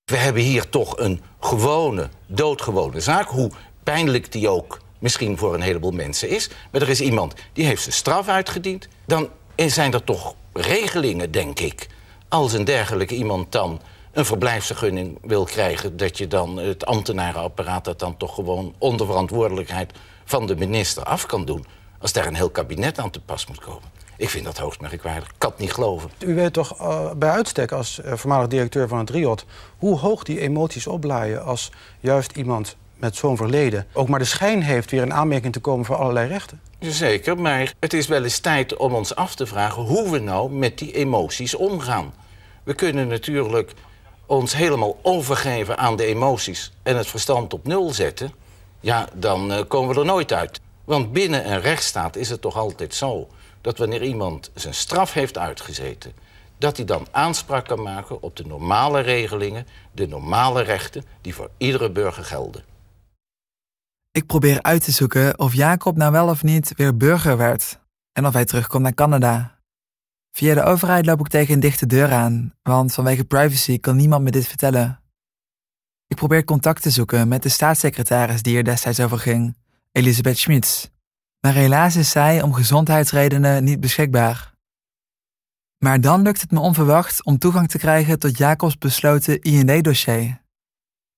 We 0.05 0.17
hebben 0.17 0.43
hier 0.43 0.69
toch 0.69 0.99
een 0.99 1.21
gewone, 1.41 2.09
doodgewone 2.27 3.01
zaak, 3.01 3.29
hoe 3.29 3.51
pijnlijk 3.83 4.33
die 4.33 4.49
ook 4.49 4.81
misschien 4.99 5.39
voor 5.39 5.55
een 5.55 5.61
heleboel 5.61 5.91
mensen 5.91 6.29
is. 6.29 6.51
Maar 6.73 6.83
er 6.83 6.89
is 6.89 7.01
iemand 7.01 7.35
die 7.53 7.65
heeft 7.65 7.83
zijn 7.83 7.95
straf 7.95 8.29
uitgediend. 8.29 8.89
Dan 9.07 9.29
zijn 9.57 9.93
er 9.93 10.05
toch 10.05 10.35
regelingen, 10.53 11.31
denk 11.31 11.61
ik. 11.61 11.89
Als 12.29 12.53
een 12.53 12.65
dergelijke 12.65 13.15
iemand 13.15 13.53
dan 13.53 13.81
een 14.13 14.25
verblijfsvergunning 14.25 15.19
wil 15.23 15.45
krijgen... 15.45 15.97
dat 15.97 16.19
je 16.19 16.27
dan 16.27 16.57
het 16.57 16.87
ambtenarenapparaat 16.87 17.85
dat 17.85 17.99
dan 17.99 18.17
toch 18.17 18.35
gewoon 18.35 18.75
onder 18.79 19.07
verantwoordelijkheid 19.07 19.93
van 20.25 20.47
de 20.47 20.57
minister 20.57 21.03
af 21.03 21.27
kan 21.27 21.45
doen. 21.45 21.67
Als 21.99 22.13
daar 22.13 22.27
een 22.27 22.35
heel 22.35 22.51
kabinet 22.51 22.99
aan 22.99 23.11
te 23.11 23.21
pas 23.21 23.47
moet 23.47 23.61
komen. 23.61 23.89
Ik 24.17 24.31
vind 24.31 24.45
dat 24.45 24.59
hoogst 24.59 24.81
merkwaardig. 24.81 25.29
Ik 25.29 25.35
kan 25.39 25.51
het 25.51 25.59
niet 25.59 25.73
geloven. 25.73 26.11
U 26.19 26.35
weet 26.35 26.53
toch 26.53 26.81
uh, 26.81 27.11
bij 27.13 27.31
uitstek 27.31 27.73
als 27.73 28.01
uh, 28.05 28.13
voormalig 28.13 28.49
directeur 28.49 28.89
van 28.89 28.99
het 28.99 29.11
RIOT... 29.11 29.45
hoe 29.79 29.99
hoog 29.99 30.23
die 30.23 30.41
emoties 30.41 30.87
oplaaien 30.87 31.45
als 31.45 31.71
juist 32.01 32.33
iemand 32.33 32.77
met 32.97 33.17
zo'n 33.17 33.37
verleden... 33.37 33.87
ook 33.93 34.09
maar 34.09 34.19
de 34.19 34.25
schijn 34.25 34.63
heeft 34.63 34.91
weer 34.91 35.03
in 35.03 35.13
aanmerking 35.13 35.53
te 35.53 35.61
komen 35.61 35.85
voor 35.85 35.97
allerlei 35.97 36.29
rechten? 36.29 36.61
Zeker, 36.79 37.39
maar 37.39 37.73
het 37.81 37.93
is 37.93 38.07
wel 38.07 38.25
eens 38.25 38.39
tijd 38.39 38.77
om 38.77 38.95
ons 38.95 39.15
af 39.15 39.35
te 39.35 39.47
vragen... 39.47 39.83
hoe 39.83 40.11
we 40.11 40.19
nou 40.19 40.51
met 40.51 40.79
die 40.79 40.93
emoties 40.93 41.55
omgaan. 41.55 42.15
We 42.63 42.75
kunnen 42.75 43.09
natuurlijk 43.09 43.73
ons 44.27 44.57
helemaal 44.57 44.99
overgeven 45.03 45.79
aan 45.79 45.97
de 45.97 46.05
emoties... 46.05 46.73
en 46.83 46.97
het 46.97 47.07
verstand 47.07 47.53
op 47.53 47.67
nul 47.67 47.93
zetten. 47.93 48.33
Ja, 48.81 49.09
dan 49.15 49.53
uh, 49.53 49.61
komen 49.69 49.95
we 49.95 50.01
er 50.01 50.07
nooit 50.07 50.33
uit. 50.33 50.61
Want 50.85 51.13
binnen 51.13 51.51
een 51.51 51.61
rechtsstaat 51.61 52.17
is 52.17 52.31
het 52.31 52.41
toch 52.41 52.57
altijd 52.57 52.95
zo 52.95 53.29
dat 53.65 53.79
wanneer 53.79 54.03
iemand 54.03 54.51
zijn 54.55 54.75
straf 54.75 55.13
heeft 55.13 55.39
uitgezeten, 55.39 56.13
dat 56.59 56.77
hij 56.77 56.87
dan 56.87 57.07
aanspraak 57.11 57.67
kan 57.67 57.83
maken 57.83 58.23
op 58.23 58.37
de 58.37 58.47
normale 58.47 59.01
regelingen, 59.01 59.67
de 59.93 60.07
normale 60.07 60.63
rechten 60.63 61.05
die 61.21 61.35
voor 61.35 61.51
iedere 61.57 61.91
burger 61.91 62.25
gelden. 62.25 62.65
Ik 64.11 64.27
probeer 64.27 64.63
uit 64.63 64.85
te 64.85 64.91
zoeken 64.91 65.39
of 65.39 65.55
Jacob 65.55 65.97
nou 65.97 66.13
wel 66.13 66.29
of 66.29 66.43
niet 66.43 66.73
weer 66.77 66.97
burger 66.97 67.37
werd 67.37 67.79
en 68.13 68.27
of 68.27 68.33
hij 68.33 68.45
terugkomt 68.45 68.83
naar 68.83 68.95
Canada. 68.95 69.59
Via 70.33 70.55
de 70.55 70.63
overheid 70.63 71.07
loop 71.07 71.21
ik 71.21 71.29
tegen 71.29 71.55
een 71.55 71.61
dichte 71.61 71.87
deur 71.87 72.13
aan, 72.13 72.55
want 72.63 72.95
vanwege 72.95 73.25
privacy 73.25 73.79
kan 73.79 73.97
niemand 73.97 74.25
me 74.25 74.31
dit 74.31 74.47
vertellen. 74.47 75.01
Ik 76.07 76.17
probeer 76.17 76.45
contact 76.45 76.83
te 76.83 76.91
zoeken 76.91 77.29
met 77.29 77.43
de 77.43 77.49
staatssecretaris 77.49 78.43
die 78.43 78.57
er 78.57 78.65
destijds 78.65 79.01
over 79.01 79.19
ging, 79.19 79.57
Elisabeth 79.93 80.39
Schmitz. 80.39 80.93
Maar 81.45 81.55
helaas 81.55 81.97
is 81.97 82.11
zij 82.11 82.43
om 82.43 82.53
gezondheidsredenen 82.53 83.65
niet 83.65 83.81
beschikbaar. 83.81 84.55
Maar 85.79 86.01
dan 86.01 86.23
lukt 86.23 86.41
het 86.41 86.51
me 86.51 86.61
onverwacht 86.61 87.25
om 87.25 87.39
toegang 87.39 87.69
te 87.69 87.79
krijgen 87.79 88.19
tot 88.19 88.39
Jacobs 88.39 88.79
besloten 88.79 89.41
IND-dossier. 89.41 90.41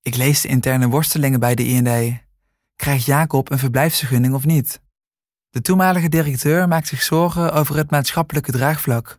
Ik 0.03 0.17
lees 0.17 0.41
de 0.41 0.49
interne 0.49 0.89
worstelingen 0.89 1.41
bij 1.41 1.55
de 1.55 1.65
IND. 1.65 2.19
Krijgt 2.77 3.05
Jacob 3.05 3.51
een 3.51 3.59
verblijfsvergunning 3.59 4.35
of 4.35 4.45
niet? 4.45 4.81
De 5.51 5.61
toenmalige 5.61 6.09
directeur 6.09 6.69
maakt 6.69 6.89
zich 6.89 7.03
zorgen 7.03 7.53
over 7.53 7.77
het 7.77 7.91
maatschappelijke 7.91 8.53
draagvlak. 8.53 9.19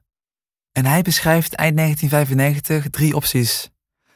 En 0.71 0.85
hij 0.85 1.01
beschrijft 1.01 1.53
eind 1.53 1.77
1995 1.77 2.89
drie 2.89 3.15
opties: 3.15 3.71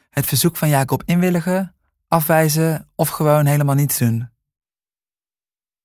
het 0.10 0.26
verzoek 0.26 0.58
van 0.58 0.70
Jacob 0.70 1.04
inwilligen, 1.06 1.76
afwijzen 2.08 2.88
of 2.96 3.10
gewoon 3.10 3.46
helemaal 3.46 3.76
niets 3.76 3.98
doen. 3.98 4.31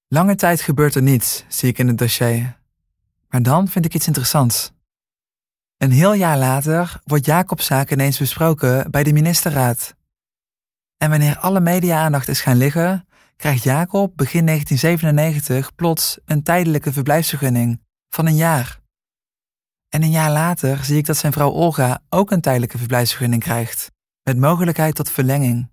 Lange 0.08 0.34
tijd 0.34 0.60
gebeurt 0.60 0.94
er 0.94 1.02
niets, 1.02 1.44
zie 1.48 1.68
ik 1.68 1.78
in 1.78 1.88
het 1.88 1.98
dossier. 1.98 2.58
Maar 3.28 3.42
dan 3.42 3.68
vind 3.68 3.84
ik 3.84 3.94
iets 3.94 4.06
interessants. 4.06 4.72
Een 5.76 5.90
heel 5.90 6.12
jaar 6.12 6.38
later 6.38 7.00
wordt 7.04 7.24
Jacob's 7.26 7.66
zaak 7.66 7.90
ineens 7.90 8.18
besproken 8.18 8.90
bij 8.90 9.02
de 9.02 9.12
ministerraad. 9.12 9.96
En 10.96 11.10
wanneer 11.10 11.38
alle 11.38 11.60
media-aandacht 11.60 12.28
is 12.28 12.40
gaan 12.40 12.56
liggen, 12.56 13.08
krijgt 13.36 13.62
Jacob 13.62 14.16
begin 14.16 14.46
1997 14.46 15.74
plots 15.74 16.18
een 16.24 16.42
tijdelijke 16.42 16.92
verblijfsvergunning 16.92 17.80
van 18.08 18.26
een 18.26 18.36
jaar. 18.36 18.80
En 19.88 20.02
een 20.02 20.10
jaar 20.10 20.30
later 20.30 20.84
zie 20.84 20.96
ik 20.96 21.06
dat 21.06 21.16
zijn 21.16 21.32
vrouw 21.32 21.50
Olga 21.50 22.02
ook 22.08 22.30
een 22.30 22.40
tijdelijke 22.40 22.78
verblijfsvergunning 22.78 23.42
krijgt, 23.42 23.92
met 24.22 24.38
mogelijkheid 24.38 24.94
tot 24.94 25.10
verlenging. 25.10 25.70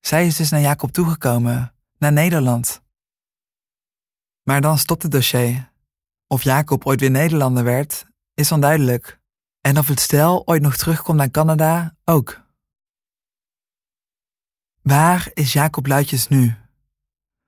Zij 0.00 0.26
is 0.26 0.36
dus 0.36 0.50
naar 0.50 0.60
Jacob 0.60 0.92
toegekomen, 0.92 1.74
naar 1.98 2.12
Nederland. 2.12 2.82
Maar 4.42 4.60
dan 4.60 4.78
stopt 4.78 5.02
het 5.02 5.12
dossier. 5.12 5.70
Of 6.26 6.42
Jacob 6.42 6.86
ooit 6.86 7.00
weer 7.00 7.10
Nederlander 7.10 7.64
werd, 7.64 8.06
is 8.34 8.52
onduidelijk. 8.52 9.20
En 9.60 9.78
of 9.78 9.88
het 9.88 10.00
stel 10.00 10.42
ooit 10.46 10.62
nog 10.62 10.76
terugkomt 10.76 11.18
naar 11.18 11.30
Canada, 11.30 11.96
ook. 12.04 12.42
Waar 14.82 15.30
is 15.34 15.52
Jacob 15.52 15.86
Luitjes 15.86 16.28
nu? 16.28 16.54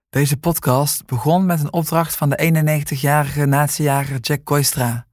Deze 0.08 0.36
podcast 0.36 1.06
begon 1.06 1.46
met 1.46 1.60
een 1.60 1.72
opdracht 1.72 2.16
van 2.16 2.30
de 2.30 2.86
91-jarige 2.88 3.44
natiejager 3.44 4.18
Jack 4.20 4.44
Koistra. 4.44 5.06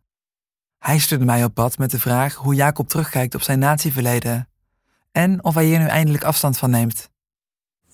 Hij 0.78 1.00
stuurde 1.00 1.26
mij 1.26 1.44
op 1.44 1.54
pad 1.54 1.78
met 1.78 1.92
de 1.92 2.00
vraag 2.00 2.36
hoe 2.36 2.56
Jacob 2.56 2.88
terugkijkt 2.88 3.36
op 3.36 3.42
zijn 3.42 3.60
natieverleden 3.60 4.50
en 5.12 5.44
of 5.44 5.54
hij 5.54 5.66
hier 5.66 5.80
nu 5.80 5.86
eindelijk 5.86 6.24
afstand 6.24 6.58
van 6.58 6.70
neemt. 6.70 7.10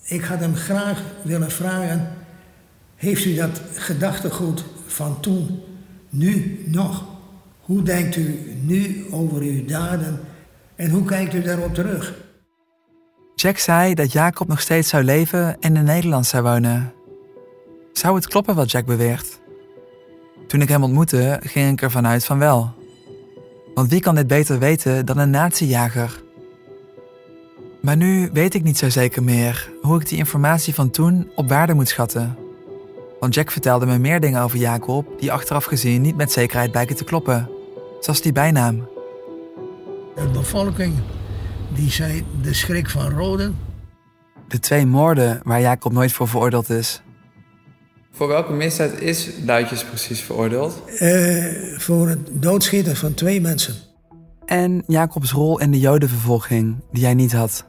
Ik 0.04 0.24
had 0.24 0.40
hem 0.40 0.56
graag 0.56 1.02
willen 1.24 1.52
vragen: 1.52 2.25
heeft 3.06 3.26
u 3.26 3.36
dat 3.36 3.62
gedachtegoed 3.74 4.64
van 4.86 5.20
toen 5.20 5.60
nu 6.10 6.64
nog? 6.66 7.04
Hoe 7.60 7.84
denkt 7.84 8.16
u 8.16 8.58
nu 8.62 9.06
over 9.12 9.42
uw 9.42 9.66
daden 9.66 10.20
en 10.76 10.90
hoe 10.90 11.06
kijkt 11.06 11.34
u 11.34 11.42
daarop 11.42 11.74
terug? 11.74 12.14
Jack 13.36 13.58
zei 13.58 13.94
dat 13.94 14.12
Jacob 14.12 14.48
nog 14.48 14.62
steeds 14.62 14.90
zou 14.90 15.04
leven 15.04 15.60
en 15.60 15.76
in 15.76 15.84
Nederland 15.84 16.26
zou 16.26 16.44
wonen. 16.44 16.94
Zou 17.94 18.16
het 18.16 18.28
kloppen 18.28 18.56
wat 18.56 18.72
Jack 18.72 18.86
beweert? 18.86 19.40
Toen 20.48 20.62
ik 20.62 20.70
hem 20.70 20.84
ontmoette, 20.84 21.40
ging 21.44 21.72
ik 21.72 21.82
ervan 21.82 22.08
uit 22.08 22.26
van 22.26 22.40
wel. 22.40 22.74
Want 23.74 23.90
wie 23.90 24.02
kan 24.02 24.16
dit 24.16 24.28
beter 24.28 24.60
weten 24.60 25.06
dan 25.06 25.18
een 25.18 25.30
natiejager? 25.30 26.24
Maar 27.82 27.98
nu 27.98 28.30
weet 28.34 28.54
ik 28.54 28.64
niet 28.64 28.78
zo 28.78 28.90
zeker 28.90 29.24
meer 29.24 29.72
hoe 29.82 30.00
ik 30.00 30.10
die 30.10 30.18
informatie 30.18 30.74
van 30.74 30.90
toen 30.90 31.30
op 31.36 31.50
waarde 31.50 31.74
moet 31.74 31.90
schatten. 31.90 32.45
Want 33.20 33.34
Jack 33.34 33.52
vertelde 33.52 33.86
me 33.86 33.98
meer 33.98 34.20
dingen 34.20 34.42
over 34.42 34.58
Jacob 34.58 35.20
die 35.20 35.32
achteraf 35.32 35.66
gezien 35.66 36.02
niet 36.02 36.16
met 36.16 36.32
zekerheid 36.32 36.72
blijken 36.72 36.96
te 36.96 37.04
kloppen. 37.04 37.50
Zoals 38.00 38.22
die 38.22 38.32
bijnaam. 38.32 38.88
De 40.16 40.28
bevolking 40.34 40.94
die 41.74 41.92
zei 41.92 42.26
de 42.42 42.54
schrik 42.54 42.90
van 42.90 43.10
Roden. 43.10 43.58
De 44.48 44.60
twee 44.60 44.86
moorden 44.86 45.40
waar 45.44 45.62
Jacob 45.62 45.92
nooit 45.92 46.12
voor 46.12 46.28
veroordeeld 46.28 46.70
is. 46.70 47.02
Voor 48.12 48.28
welke 48.28 48.54
misdaad 48.54 49.00
is 49.00 49.30
Luitjes 49.46 49.84
precies 49.84 50.22
veroordeeld? 50.22 50.82
Uh, 51.00 51.78
voor 51.78 52.10
het 52.10 52.20
doodschieten 52.32 52.96
van 52.96 53.14
twee 53.14 53.42
mensen. 53.42 53.76
En 54.46 54.84
Jacobs 54.88 55.32
rol 55.32 55.60
in 55.60 55.72
de 55.72 55.80
Jodenvervolging, 55.80 56.76
die 56.92 57.04
hij 57.04 57.14
niet 57.14 57.34
had. 57.34 57.66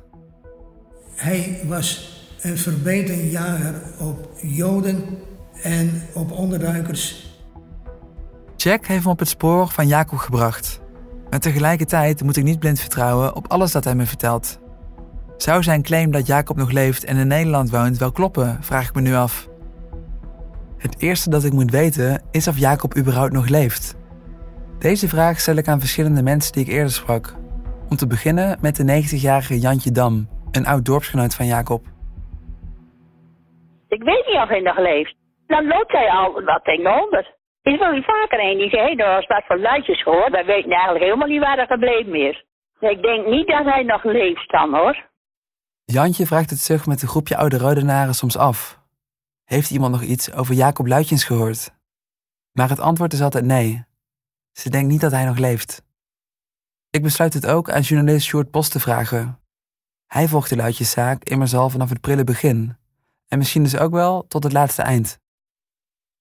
Hij 1.15 1.61
was 1.67 2.17
een 2.41 2.59
verbeterjager 2.59 3.83
op 3.99 4.31
Joden 4.43 5.05
en 5.63 6.03
op 6.15 6.33
onderduikers. 6.33 7.35
Jack 8.57 8.87
heeft 8.87 9.03
hem 9.03 9.13
op 9.13 9.19
het 9.19 9.29
spoor 9.29 9.69
van 9.69 9.87
Jacob 9.87 10.19
gebracht. 10.19 10.81
Maar 11.31 11.41
tegelijkertijd 11.41 12.23
moet 12.23 12.37
ik 12.37 12.45
niet 12.45 12.59
blind 12.59 12.81
vertrouwen 12.81 13.35
op 13.35 13.49
alles 13.49 13.73
dat 13.73 13.85
hij 13.85 13.95
me 13.95 14.07
vertelt. 14.07 14.61
Zou 15.37 15.63
zijn 15.63 15.83
claim 15.83 16.11
dat 16.11 16.27
Jacob 16.27 16.57
nog 16.57 16.71
leeft 16.71 17.05
en 17.05 17.17
in 17.17 17.27
Nederland 17.27 17.71
woont 17.71 17.99
wel 17.99 18.13
kloppen, 18.13 18.59
vraag 18.61 18.89
ik 18.89 18.95
me 18.95 19.01
nu 19.01 19.15
af. 19.15 19.49
Het 20.77 21.01
eerste 21.01 21.31
dat 21.31 21.45
ik 21.45 21.53
moet 21.53 21.71
weten 21.71 22.23
is 22.31 22.49
of 22.49 22.59
Jacob 22.59 22.97
überhaupt 22.97 23.33
nog 23.33 23.49
leeft. 23.49 23.97
Deze 24.79 25.09
vraag 25.09 25.41
stel 25.41 25.57
ik 25.57 25.69
aan 25.69 25.81
verschillende 25.81 26.23
mensen 26.23 26.53
die 26.53 26.63
ik 26.63 26.71
eerder 26.71 26.93
sprak. 26.93 27.35
Om 27.89 27.97
te 27.97 28.07
beginnen 28.07 28.59
met 28.61 28.77
de 28.77 29.03
90-jarige 29.03 29.59
Jantje 29.59 29.91
Dam, 29.91 30.29
een 30.51 30.67
oud 30.67 30.85
dorpsgenoot 30.85 31.35
van 31.35 31.47
Jacob. 31.47 31.85
Ik 33.89 34.03
weet 34.03 34.27
niet 34.27 34.43
of 34.43 34.49
hij 34.49 34.61
nog 34.61 34.79
leeft. 34.79 35.15
Dan 35.47 35.67
loopt 35.67 35.93
hij 35.93 36.11
al 36.11 36.43
wat 36.43 36.65
tegenover. 36.65 37.35
Is 37.63 37.79
wel 37.79 38.03
vaker 38.03 38.41
een 38.41 38.59
die 38.59 38.71
zei, 38.71 38.83
hey, 38.83 38.97
was 38.97 39.27
wat 39.27 39.45
van 39.47 39.61
luidjes 39.61 40.03
gehoord. 40.03 40.31
Wij 40.31 40.45
weten 40.45 40.71
eigenlijk 40.71 41.05
helemaal 41.05 41.29
niet 41.29 41.41
waar 41.41 41.57
hij 41.57 41.67
gebleven 41.67 42.15
is. 42.15 42.45
Ik 42.81 43.03
denk 43.03 43.27
niet 43.27 43.47
dat 43.47 43.65
hij 43.65 43.83
nog 43.83 44.05
leeft 44.05 44.51
dan 44.51 44.75
hoor. 44.75 45.09
Jantje 45.85 46.27
vraagt 46.27 46.51
het 46.51 46.59
zich 46.59 46.87
met 46.87 47.03
een 47.03 47.09
groepje 47.09 47.37
oude 47.37 47.59
Rodenaren 47.59 48.15
soms 48.15 48.37
af. 48.37 48.81
Heeft 49.45 49.71
iemand 49.71 49.93
nog 49.93 50.03
iets 50.03 50.33
over 50.33 50.55
Jacob 50.55 50.87
Luitjens 50.87 51.25
gehoord? 51.25 51.71
Maar 52.53 52.69
het 52.69 52.81
antwoord 52.81 53.13
is 53.13 53.23
altijd 53.23 53.45
nee. 53.45 53.85
Ze 54.53 54.71
denkt 54.71 54.89
niet 54.89 55.01
dat 55.01 55.13
hij 55.13 55.25
nog 55.25 55.39
leeft. 55.39 55.85
Ik 56.91 57.03
besluit 57.03 57.35
het 57.35 57.47
ook 57.47 57.71
aan 57.71 57.81
journalist 57.81 58.27
Sjoerd 58.27 58.51
Post 58.51 58.73
te 58.73 58.81
vragen. 58.81 59.41
Hij 60.07 60.29
volgt 60.29 60.49
de 60.49 60.57
Luitjeszaak 60.57 61.25
immers 61.25 61.55
al 61.55 61.71
vanaf 61.71 61.89
het 61.89 62.01
prille 62.01 62.25
begin. 62.25 62.77
En 63.29 63.39
misschien 63.39 63.63
dus 63.63 63.79
ook 63.79 63.93
wel 63.93 64.27
tot 64.27 64.43
het 64.43 64.53
laatste 64.53 64.83
eind. 64.83 65.19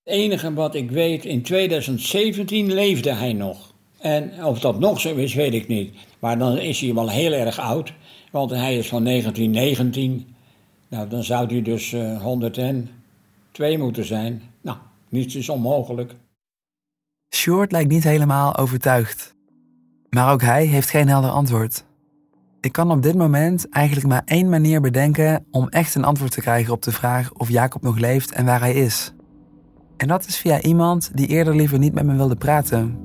Enige 0.05 0.53
wat 0.53 0.75
ik 0.75 0.91
weet, 0.91 1.25
in 1.25 1.41
2017 1.41 2.73
leefde 2.73 3.13
hij 3.13 3.33
nog. 3.33 3.73
En 3.99 4.45
of 4.45 4.59
dat 4.59 4.79
nog 4.79 4.99
zo 4.99 5.15
is, 5.15 5.33
weet 5.33 5.53
ik 5.53 5.67
niet. 5.67 5.95
Maar 6.19 6.37
dan 6.37 6.57
is 6.57 6.79
hij 6.79 6.93
wel 6.93 7.09
heel 7.09 7.31
erg 7.31 7.59
oud, 7.59 7.93
want 8.31 8.51
hij 8.51 8.77
is 8.77 8.87
van 8.87 9.03
1919. 9.03 10.35
Nou, 10.87 11.07
dan 11.07 11.23
zou 11.23 11.47
hij 11.47 11.61
dus 11.61 11.91
uh, 11.91 12.11
eh, 12.11 12.21
102 12.21 13.77
moeten 13.77 14.05
zijn. 14.05 14.41
Nou, 14.61 14.77
niets 15.09 15.35
is 15.35 15.49
onmogelijk. 15.49 16.15
Short 17.35 17.71
lijkt 17.71 17.91
niet 17.91 18.03
helemaal 18.03 18.57
overtuigd. 18.57 19.35
Maar 20.09 20.31
ook 20.31 20.41
hij 20.41 20.65
heeft 20.65 20.89
geen 20.89 21.07
helder 21.07 21.29
antwoord. 21.29 21.85
Ik 22.61 22.71
kan 22.71 22.91
op 22.91 23.01
dit 23.01 23.15
moment 23.15 23.69
eigenlijk 23.69 24.07
maar 24.07 24.21
één 24.25 24.49
manier 24.49 24.81
bedenken 24.81 25.45
om 25.51 25.69
echt 25.69 25.95
een 25.95 26.03
antwoord 26.03 26.31
te 26.31 26.41
krijgen 26.41 26.73
op 26.73 26.81
de 26.81 26.91
vraag 26.91 27.33
of 27.33 27.49
Jacob 27.49 27.81
nog 27.81 27.97
leeft 27.97 28.31
en 28.31 28.45
waar 28.45 28.59
hij 28.59 28.73
is. 28.73 29.14
En 29.97 30.07
dat 30.07 30.25
is 30.25 30.37
via 30.37 30.61
iemand 30.61 31.17
die 31.17 31.27
eerder 31.27 31.55
liever 31.55 31.79
niet 31.79 31.93
met 31.93 32.05
me 32.05 32.15
wilde 32.15 32.35
praten. 32.35 32.99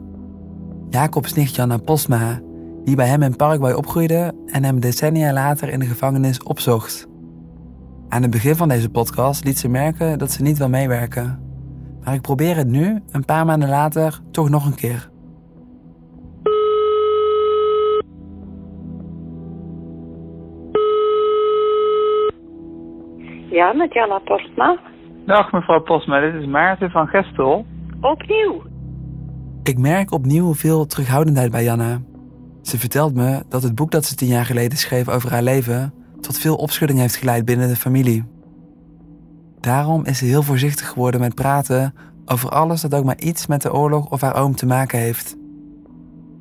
Jacob's 0.89 1.35
nicht 1.35 1.57
Janna 1.57 1.77
Postma, 1.77 2.41
die 2.85 2.97
bij 2.97 3.07
hem 3.07 3.23
in 3.23 3.37
Paraguay 3.37 3.73
opgroeide 3.73 4.35
en 4.47 4.65
hem 4.65 4.81
decennia 4.81 5.33
later 5.33 5.69
in 5.69 5.79
de 5.79 5.87
gevangenis 5.87 6.43
opzocht. 6.43 7.09
Aan 8.09 8.23
het 8.23 8.31
begin 8.31 8.57
van 8.57 8.69
deze 8.69 8.91
podcast 8.91 9.45
liet 9.45 9.59
ze 9.59 9.69
merken 9.69 10.19
dat 10.19 10.31
ze 10.31 10.43
niet 10.43 10.59
wil 10.59 10.69
meewerken. 10.69 11.41
Maar 12.05 12.15
ik 12.15 12.21
probeer 12.21 12.57
het 12.57 12.69
nu, 12.69 13.03
een 13.11 13.25
paar 13.25 13.47
maanden 13.47 13.69
later, 13.69 14.21
toch 14.31 14.49
nog 14.49 14.67
een 14.67 14.75
keer. 14.75 15.11
Ja, 23.51 23.73
met 23.73 23.93
Jana 23.93 24.19
Postma. 24.19 24.90
Dag 25.27 25.53
mevrouw 25.53 25.81
Postma, 25.81 26.21
dit 26.21 26.35
is 26.35 26.47
Maarten 26.47 26.91
van 26.91 27.07
Gestel. 27.07 27.67
Opnieuw? 28.01 28.63
Ik 29.63 29.79
merk 29.79 30.13
opnieuw 30.13 30.55
veel 30.55 30.87
terughoudendheid 30.87 31.51
bij 31.51 31.65
Janna. 31.65 32.01
Ze 32.63 32.79
vertelt 32.79 33.15
me 33.15 33.43
dat 33.49 33.63
het 33.63 33.75
boek 33.75 33.91
dat 33.91 34.05
ze 34.05 34.15
tien 34.15 34.29
jaar 34.29 34.45
geleden 34.45 34.79
schreef 34.79 35.09
over 35.09 35.31
haar 35.31 35.43
leven 35.43 35.95
tot 36.21 36.39
veel 36.39 36.57
opschudding 36.57 36.99
heeft 36.99 37.17
geleid 37.17 37.45
binnen 37.45 37.69
de 37.69 37.77
familie. 37.77 38.25
Daarom 39.61 40.05
is 40.05 40.19
ze 40.19 40.25
heel 40.25 40.43
voorzichtig 40.43 40.89
geworden 40.89 41.21
met 41.21 41.35
praten 41.35 41.95
over 42.25 42.51
alles 42.51 42.81
dat 42.81 42.95
ook 42.95 43.05
maar 43.05 43.19
iets 43.19 43.47
met 43.47 43.63
de 43.63 43.73
oorlog 43.73 44.11
of 44.11 44.21
haar 44.21 44.37
oom 44.37 44.55
te 44.55 44.67
maken 44.67 44.99
heeft. 44.99 45.37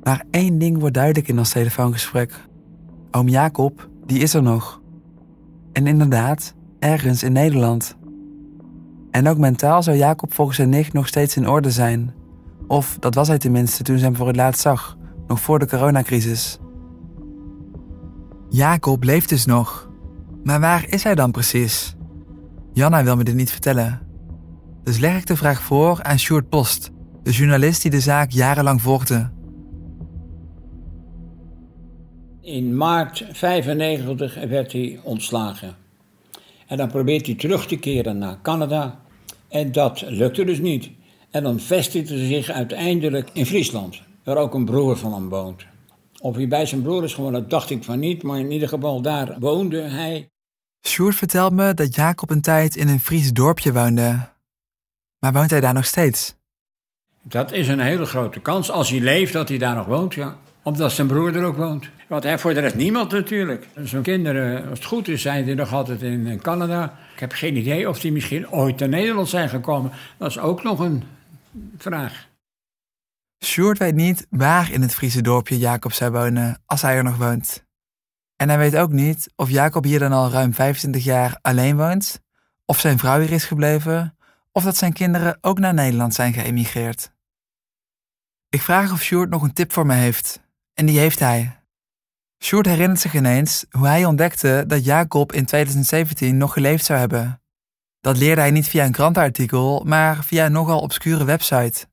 Maar 0.02 0.24
één 0.30 0.58
ding 0.58 0.78
wordt 0.78 0.94
duidelijk 0.94 1.28
in 1.28 1.38
ons 1.38 1.52
telefoongesprek. 1.52 2.34
Oom 3.10 3.28
Jacob, 3.28 3.88
die 4.06 4.18
is 4.18 4.34
er 4.34 4.42
nog. 4.42 4.80
En 5.72 5.86
inderdaad, 5.86 6.54
ergens 6.78 7.22
in 7.22 7.32
Nederland. 7.32 7.98
En 9.10 9.28
ook 9.28 9.38
mentaal 9.38 9.82
zou 9.82 9.96
Jacob 9.96 10.34
volgens 10.34 10.56
zijn 10.56 10.68
nicht 10.68 10.92
nog 10.92 11.08
steeds 11.08 11.36
in 11.36 11.48
orde 11.48 11.70
zijn. 11.70 12.14
Of 12.66 12.96
dat 13.00 13.14
was 13.14 13.28
hij 13.28 13.38
tenminste 13.38 13.82
toen 13.82 13.98
ze 13.98 14.04
hem 14.04 14.16
voor 14.16 14.26
het 14.26 14.36
laatst 14.36 14.60
zag, 14.60 14.96
nog 15.26 15.40
voor 15.40 15.58
de 15.58 15.66
coronacrisis. 15.66 16.58
Jacob 18.48 19.04
leeft 19.04 19.28
dus 19.28 19.44
nog. 19.44 19.90
Maar 20.44 20.60
waar 20.60 20.88
is 20.88 21.02
hij 21.02 21.14
dan 21.14 21.30
precies? 21.30 21.96
Janna 22.72 23.04
wil 23.04 23.16
me 23.16 23.24
dit 23.24 23.34
niet 23.34 23.50
vertellen. 23.50 24.00
Dus 24.82 24.98
leg 24.98 25.16
ik 25.16 25.26
de 25.26 25.36
vraag 25.36 25.62
voor 25.62 26.02
aan 26.02 26.18
Sjoerd 26.18 26.48
Post, 26.48 26.90
de 27.22 27.30
journalist 27.30 27.82
die 27.82 27.90
de 27.90 28.00
zaak 28.00 28.30
jarenlang 28.30 28.82
volgde. 28.82 29.30
In 32.40 32.76
maart 32.76 33.24
95 33.32 34.34
werd 34.48 34.72
hij 34.72 35.00
ontslagen. 35.02 35.76
En 36.70 36.76
dan 36.76 36.88
probeert 36.88 37.26
hij 37.26 37.34
terug 37.34 37.66
te 37.66 37.76
keren 37.76 38.18
naar 38.18 38.38
Canada. 38.42 39.00
En 39.48 39.72
dat 39.72 40.04
lukte 40.06 40.44
dus 40.44 40.58
niet. 40.58 40.90
En 41.30 41.42
dan 41.42 41.60
vestigde 41.60 42.14
hij 42.14 42.26
zich 42.26 42.50
uiteindelijk 42.50 43.30
in 43.32 43.46
Friesland, 43.46 44.02
waar 44.24 44.36
ook 44.36 44.54
een 44.54 44.64
broer 44.64 44.96
van 44.96 45.12
hem 45.12 45.28
woont. 45.28 45.66
Of 46.20 46.36
hij 46.36 46.48
bij 46.48 46.66
zijn 46.66 46.82
broer 46.82 47.04
is 47.04 47.14
gewoon, 47.14 47.32
dat 47.32 47.50
dacht 47.50 47.70
ik 47.70 47.84
van 47.84 47.98
niet, 47.98 48.22
maar 48.22 48.38
in 48.38 48.50
ieder 48.50 48.68
geval 48.68 49.02
daar 49.02 49.36
woonde 49.38 49.80
hij. 49.80 50.28
Sjoerd 50.86 51.14
vertelt 51.14 51.52
me 51.52 51.74
dat 51.74 51.94
Jacob 51.94 52.30
een 52.30 52.40
tijd 52.40 52.76
in 52.76 52.88
een 52.88 53.00
Fries 53.00 53.32
dorpje 53.32 53.72
woonde. 53.72 54.28
Maar 55.18 55.32
woont 55.32 55.50
hij 55.50 55.60
daar 55.60 55.74
nog 55.74 55.86
steeds? 55.86 56.34
Dat 57.22 57.52
is 57.52 57.68
een 57.68 57.80
hele 57.80 58.06
grote 58.06 58.40
kans, 58.40 58.70
als 58.70 58.90
hij 58.90 59.00
leeft, 59.00 59.32
dat 59.32 59.48
hij 59.48 59.58
daar 59.58 59.74
nog 59.74 59.86
woont, 59.86 60.14
ja. 60.14 60.38
Omdat 60.62 60.92
zijn 60.92 61.06
broer 61.06 61.36
er 61.36 61.44
ook 61.44 61.56
woont. 61.56 61.88
Want 62.08 62.22
hij 62.22 62.38
voor 62.38 62.54
de 62.54 62.60
rest 62.60 62.74
niemand 62.74 63.12
natuurlijk. 63.12 63.68
Zijn 63.82 64.02
kinderen, 64.02 64.68
als 64.68 64.78
het 64.78 64.88
goed 64.88 65.08
is, 65.08 65.22
zijn 65.22 65.44
die 65.44 65.54
nog 65.54 65.72
altijd 65.72 66.02
in 66.02 66.40
Canada. 66.42 66.98
Ik 67.14 67.20
heb 67.20 67.32
geen 67.32 67.56
idee 67.56 67.88
of 67.88 68.00
die 68.00 68.12
misschien 68.12 68.50
ooit 68.50 68.78
naar 68.78 68.88
Nederland 68.88 69.28
zijn 69.28 69.48
gekomen. 69.48 69.92
Dat 70.18 70.30
is 70.30 70.38
ook 70.38 70.62
nog 70.62 70.78
een 70.78 71.04
vraag. 71.78 72.28
Sjoerd 73.44 73.78
weet 73.78 73.94
niet 73.94 74.26
waar 74.30 74.72
in 74.72 74.82
het 74.82 74.94
Friese 74.94 75.22
dorpje 75.22 75.58
Jacob 75.58 75.92
zou 75.92 76.10
wonen 76.10 76.62
als 76.66 76.82
hij 76.82 76.96
er 76.96 77.04
nog 77.04 77.16
woont. 77.16 77.64
En 78.36 78.48
hij 78.48 78.58
weet 78.58 78.76
ook 78.76 78.90
niet 78.90 79.32
of 79.36 79.50
Jacob 79.50 79.84
hier 79.84 79.98
dan 79.98 80.12
al 80.12 80.30
ruim 80.30 80.54
25 80.54 81.04
jaar 81.04 81.38
alleen 81.42 81.76
woont, 81.76 82.20
of 82.64 82.80
zijn 82.80 82.98
vrouw 82.98 83.20
hier 83.20 83.32
is 83.32 83.44
gebleven, 83.44 84.16
of 84.52 84.64
dat 84.64 84.76
zijn 84.76 84.92
kinderen 84.92 85.38
ook 85.40 85.58
naar 85.58 85.74
Nederland 85.74 86.14
zijn 86.14 86.32
geëmigreerd. 86.32 87.12
Ik 88.48 88.60
vraag 88.60 88.92
of 88.92 89.02
Sjoerd 89.02 89.30
nog 89.30 89.42
een 89.42 89.52
tip 89.52 89.72
voor 89.72 89.86
me 89.86 89.94
heeft, 89.94 90.40
en 90.80 90.86
die 90.86 90.98
heeft 90.98 91.18
hij. 91.18 91.56
Sjoerd 92.42 92.66
herinnert 92.66 93.00
zich 93.00 93.14
ineens 93.14 93.64
hoe 93.70 93.86
hij 93.86 94.04
ontdekte 94.04 94.64
dat 94.66 94.84
Jacob 94.84 95.32
in 95.32 95.44
2017 95.44 96.36
nog 96.36 96.52
geleefd 96.52 96.84
zou 96.84 96.98
hebben. 96.98 97.42
Dat 98.00 98.16
leerde 98.16 98.40
hij 98.40 98.50
niet 98.50 98.68
via 98.68 98.84
een 98.84 98.92
krantenartikel, 98.92 99.84
maar 99.84 100.24
via 100.24 100.46
een 100.46 100.52
nogal 100.52 100.80
obscure 100.80 101.24
website. 101.24 101.86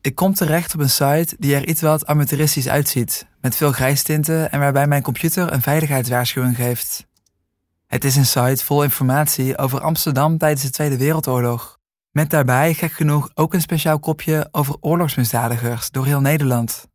Ik 0.00 0.14
kom 0.14 0.34
terecht 0.34 0.74
op 0.74 0.80
een 0.80 0.90
site 0.90 1.36
die 1.38 1.54
er 1.54 1.68
iets 1.68 1.80
wat 1.80 2.06
amateuristisch 2.06 2.68
uitziet, 2.68 3.26
met 3.40 3.56
veel 3.56 3.72
grijstinten 3.72 4.50
en 4.50 4.60
waarbij 4.60 4.86
mijn 4.86 5.02
computer 5.02 5.52
een 5.52 5.62
veiligheidswaarschuwing 5.62 6.56
geeft. 6.56 7.06
Het 7.86 8.04
is 8.04 8.16
een 8.16 8.26
site 8.26 8.64
vol 8.64 8.82
informatie 8.82 9.58
over 9.58 9.80
Amsterdam 9.80 10.38
tijdens 10.38 10.62
de 10.62 10.70
Tweede 10.70 10.96
Wereldoorlog, 10.96 11.77
met 12.20 12.30
daarbij 12.30 12.72
gek 12.72 12.92
genoeg 12.92 13.30
ook 13.34 13.54
een 13.54 13.60
speciaal 13.60 13.98
kopje 13.98 14.48
over 14.50 14.76
oorlogsmisdadigers 14.80 15.90
door 15.90 16.04
heel 16.04 16.20
Nederland. 16.20 16.88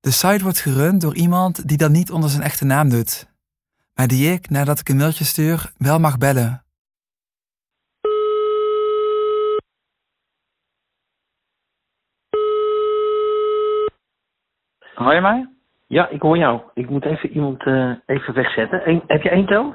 De 0.00 0.10
site 0.10 0.42
wordt 0.42 0.60
gerund 0.60 1.00
door 1.00 1.14
iemand 1.14 1.68
die 1.68 1.76
dat 1.76 1.90
niet 1.90 2.10
onder 2.10 2.30
zijn 2.30 2.42
echte 2.42 2.64
naam 2.64 2.88
doet, 2.88 3.12
maar 3.94 4.06
die 4.06 4.32
ik, 4.32 4.50
nadat 4.50 4.78
ik 4.78 4.88
een 4.88 4.96
mailtje 4.96 5.24
stuur, 5.24 5.72
wel 5.78 5.98
mag 5.98 6.18
bellen. 6.18 6.64
Hoor 14.94 15.14
je 15.14 15.20
mij? 15.20 15.48
Ja, 15.86 16.08
ik 16.08 16.22
hoor 16.22 16.38
jou. 16.38 16.60
Ik 16.74 16.90
moet 16.90 17.04
even 17.04 17.30
iemand 17.30 17.66
uh, 17.66 17.94
even 18.06 18.34
wegzetten. 18.34 18.88
Eén, 18.88 19.02
heb 19.06 19.22
je 19.22 19.30
één 19.30 19.46
tel? 19.46 19.74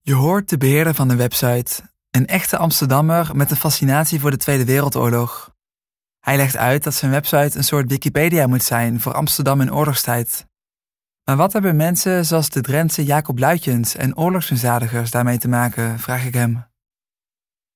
Je 0.00 0.14
hoort 0.14 0.48
de 0.48 0.58
beheerder 0.58 0.94
van 0.94 1.08
de 1.08 1.16
website, 1.16 1.89
een 2.10 2.26
echte 2.26 2.56
Amsterdammer 2.56 3.30
met 3.36 3.50
een 3.50 3.56
fascinatie 3.56 4.20
voor 4.20 4.30
de 4.30 4.36
Tweede 4.36 4.64
Wereldoorlog. 4.64 5.50
Hij 6.20 6.36
legt 6.36 6.56
uit 6.56 6.84
dat 6.84 6.94
zijn 6.94 7.10
website 7.10 7.56
een 7.56 7.70
soort 7.72 7.90
Wikipedia 7.90 8.46
moet 8.46 8.62
zijn 8.62 9.00
voor 9.00 9.14
Amsterdam 9.14 9.60
in 9.60 9.72
oorlogstijd. 9.72 10.48
Maar 11.24 11.36
wat 11.36 11.52
hebben 11.52 11.76
mensen 11.76 12.24
zoals 12.24 12.50
de 12.50 12.60
Drentse 12.60 13.04
Jacob 13.04 13.38
Luitjens 13.38 13.96
en 13.96 14.16
oorlogsmisdadigers 14.16 15.10
daarmee 15.10 15.38
te 15.38 15.48
maken, 15.48 15.98
vraag 15.98 16.26
ik 16.26 16.34
hem. 16.34 16.68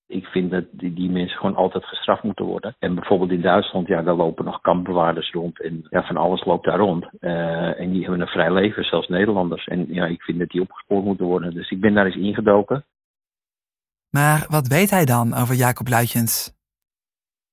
Ik 0.07 0.27
vind 0.27 0.51
dat 0.51 0.65
die, 0.71 1.11
mensen 1.11 1.39
gewoon 1.39 1.57
altijd 1.57 1.85
gestraft 1.85 2.23
moeten 2.23 2.45
worden. 2.45 2.77
En 2.79 2.95
bijvoorbeeld 2.95 3.31
in 3.31 3.41
Duitsland, 3.41 3.87
ja, 3.87 4.03
daar 4.03 4.15
lopen 4.15 4.45
nog 4.45 4.61
kampbewaarders 4.61 5.33
rond. 5.33 5.61
En 5.61 5.87
ja, 5.91 6.03
van 6.07 6.17
alles 6.17 6.45
loopt 6.45 6.65
daar 6.65 6.79
rond. 6.79 7.09
Uh, 7.21 7.81
en 7.81 7.91
die 7.91 8.01
hebben 8.01 8.21
een 8.21 8.27
vrij 8.27 8.53
leven, 8.53 8.85
zelfs 8.85 9.09
Nederlanders. 9.09 9.67
En 9.67 9.87
ja, 9.89 10.07
ik 10.07 10.23
vind 10.23 10.39
dat 10.39 10.49
die 10.49 10.61
opgespoord 10.61 11.05
moeten 11.05 11.27
worden. 11.27 11.55
Dus 11.55 11.71
ik 11.71 11.81
ben 11.81 11.95
daar 11.95 12.07
eens 12.07 12.17
ingedoken. 12.17 12.85
Maar 14.19 14.47
wat 14.49 14.67
weet 14.67 14.91
hij 14.91 15.05
dan 15.05 15.35
over 15.35 15.55
Jacob 15.55 15.89
Luitjens? 15.89 16.53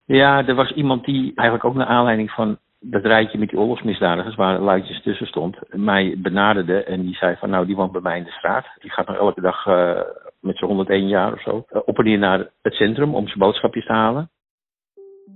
Ja, 0.06 0.47
er 0.47 0.56
was 0.56 0.71
iemand 0.71 1.06
die 1.06 1.32
eigenlijk 1.36 1.65
ook 1.65 1.76
naar 1.76 1.95
aanleiding 1.97 2.32
van 2.32 2.58
dat 2.80 3.06
rijtje 3.06 3.38
met 3.38 3.50
die 3.50 3.60
oorlogsmisdadigers, 3.60 4.36
waar 4.36 4.60
Luitjes 4.60 5.02
tussen 5.02 5.28
stond, 5.28 5.58
mij 5.69 6.15
benaderde 6.17 6.84
en 6.84 7.02
die 7.02 7.15
zei 7.15 7.36
van 7.39 7.50
nou, 7.50 7.65
die 7.65 7.76
woont 7.76 7.91
bij 7.91 8.02
mij 8.02 8.17
in 8.17 8.24
de 8.24 8.32
straat. 8.32 8.65
Die 8.80 8.91
gaat 8.91 9.08
nog 9.08 9.15
elke 9.15 9.41
dag 9.41 9.65
uh, 9.65 10.00
met 10.39 10.58
z'n 10.58 10.65
101 10.65 11.08
jaar 11.08 11.34
of 11.34 11.41
zo 11.41 11.65
uh, 11.71 11.82
op 11.86 11.97
en 11.97 12.04
neer 12.04 12.19
naar 12.19 12.50
het 12.62 12.74
centrum 12.74 13.15
om 13.15 13.28
zijn 13.28 13.39
boodschapjes 13.39 13.86
te 13.86 13.93
halen. 13.93 14.30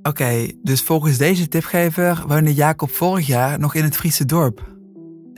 Oké, 0.03 0.31
dus 0.63 0.83
volgens 0.83 1.17
deze 1.17 1.47
tipgever 1.47 2.23
woonde 2.27 2.53
Jacob 2.53 2.89
vorig 2.89 3.27
jaar 3.27 3.59
nog 3.59 3.75
in 3.75 3.83
het 3.83 3.97
Friese 3.97 4.25
dorp. 4.25 4.74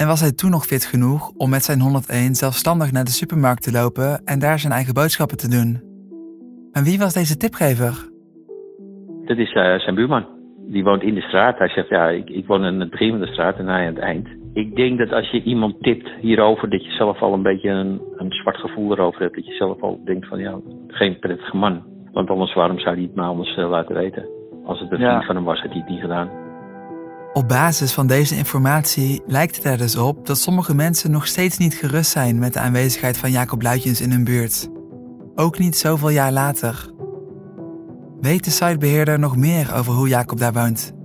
En 0.02 0.08
was 0.08 0.22
hij 0.22 0.32
toen 0.32 0.52
nog 0.52 0.66
fit 0.66 0.86
genoeg 0.86 1.32
om 1.38 1.50
met 1.50 1.64
zijn 1.64 1.82
101 1.82 2.36
zelfstandig 2.36 2.92
naar 2.92 3.04
de 3.04 3.20
supermarkt 3.22 3.64
te 3.64 3.72
lopen 3.72 4.22
en 4.26 4.40
daar 4.40 4.60
zijn 4.60 4.74
eigen 4.74 4.94
boodschappen 4.94 5.38
te 5.38 5.50
doen? 5.50 5.72
En 6.72 6.84
wie 6.84 7.00
was 7.00 7.14
deze 7.14 7.38
tipgever? 7.38 7.94
Dat 9.26 9.38
is 9.38 9.54
uh, 9.54 9.80
zijn 9.80 9.96
buurman. 9.96 10.26
Die 10.68 10.84
woont 10.84 11.04
in 11.04 11.14
de 11.14 11.22
straat. 11.22 11.58
Hij 11.58 11.70
zegt, 11.70 11.90
ja, 11.90 12.10
ik, 12.10 12.30
ik 12.30 12.48
woon 12.48 12.64
aan 12.64 12.80
het 12.80 12.90
begin 12.90 13.10
van 13.10 13.20
de 13.20 13.28
straat 13.28 13.58
en 13.58 13.68
hij 13.68 13.88
aan 13.88 13.94
het 13.94 14.04
eind. 14.04 14.28
Ik 14.54 14.76
denk 14.76 14.98
dat 14.98 15.12
als 15.12 15.32
je 15.32 15.44
iemand 15.44 15.82
tipt 15.82 16.10
hierover, 16.22 16.70
dat 16.70 16.86
je 16.86 16.92
zelf 16.92 17.22
al 17.22 17.34
een 17.34 17.44
beetje 17.44 17.70
een, 17.70 18.02
een 18.16 18.32
zwart 18.32 18.58
gevoel 18.58 18.92
erover 18.92 19.22
hebt. 19.22 19.36
Dat 19.36 19.46
je 19.46 19.54
zelf 19.54 19.82
al 19.82 20.02
denkt 20.06 20.28
van, 20.28 20.40
ja, 20.40 20.60
geen 20.88 21.20
prettige 21.20 21.58
man. 21.58 21.84
Want 22.12 22.30
anders, 22.30 22.54
waarom 22.54 22.80
zou 22.80 22.96
hij 22.96 23.04
het 23.04 23.16
maar 23.16 23.28
anders 23.28 23.58
uh, 23.58 23.70
laten 23.70 23.96
weten? 23.96 24.26
Als 24.66 24.80
het 24.80 24.92
een 24.92 24.98
vriend 24.98 25.26
van 25.26 25.36
hem 25.36 25.46
was, 25.46 25.62
had 25.62 25.70
hij 25.72 25.80
het 25.80 25.90
niet 25.90 26.02
gedaan. 26.02 26.47
Op 27.38 27.48
basis 27.48 27.94
van 27.94 28.08
deze 28.08 28.36
informatie 28.36 29.24
lijkt 29.26 29.56
het 29.56 29.66
er 29.66 29.78
dus 29.78 29.98
op 29.98 30.26
dat 30.26 30.38
sommige 30.38 30.76
mensen 30.76 31.12
nog 31.12 31.26
steeds 31.28 31.58
niet 31.58 31.74
gerust 31.74 32.12
zijn 32.12 32.40
met 32.40 32.54
de 32.54 32.60
aanwezigheid 32.60 33.18
van 33.18 33.32
Jacob 33.32 33.62
Luitjens 33.62 34.02
in 34.02 34.12
hun 34.12 34.24
buurt. 34.24 34.70
Ook 35.36 35.60
niet 35.60 35.76
zoveel 35.76 36.10
jaar 36.10 36.32
later. 36.32 36.92
Weet 38.22 38.44
de 38.44 38.50
sitebeheerder 38.50 39.20
nog 39.20 39.36
meer 39.38 39.76
over 39.78 39.94
hoe 39.94 40.08
Jacob 40.08 40.38
daar 40.40 40.54
woont? 40.54 40.96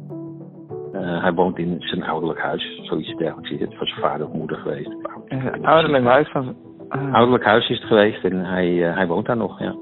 Uh, 0.93 1.23
hij 1.23 1.33
woont 1.33 1.59
in 1.59 1.77
zijn 1.79 2.03
ouderlijk 2.03 2.41
huis, 2.41 2.81
zoiets 2.83 3.17
dergelijks 3.17 3.51
is 3.51 3.61
het 3.61 3.77
van 3.77 3.87
zijn 3.87 4.01
vader 4.01 4.27
of 4.27 4.33
moeder 4.33 4.57
geweest. 4.57 4.97
Uh, 5.29 5.45
ouderlijk 5.63 6.05
huis 6.05 6.31
van... 6.31 6.57
Uh... 6.91 7.15
Ouderlijk 7.15 7.45
huis 7.45 7.69
is 7.69 7.79
het 7.79 7.89
geweest 7.89 8.25
en 8.25 8.45
hij, 8.45 8.69
hij 8.75 9.07
woont 9.07 9.27
daar 9.27 9.37
nog, 9.37 9.59
ja. 9.59 9.77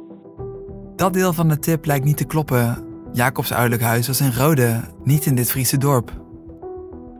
Dat 0.97 1.13
deel 1.13 1.33
van 1.33 1.49
de 1.49 1.59
tip 1.59 1.85
lijkt 1.85 2.05
niet 2.05 2.17
te 2.17 2.27
kloppen. 2.27 2.89
Jacobs 3.13 3.53
ouderlijk 3.53 3.83
huis 3.83 4.07
was 4.07 4.21
in 4.21 4.43
Rode, 4.43 4.81
niet 5.05 5.27
in 5.27 5.35
dit 5.35 5.51
Friese 5.51 5.79
dorp. 5.79 6.11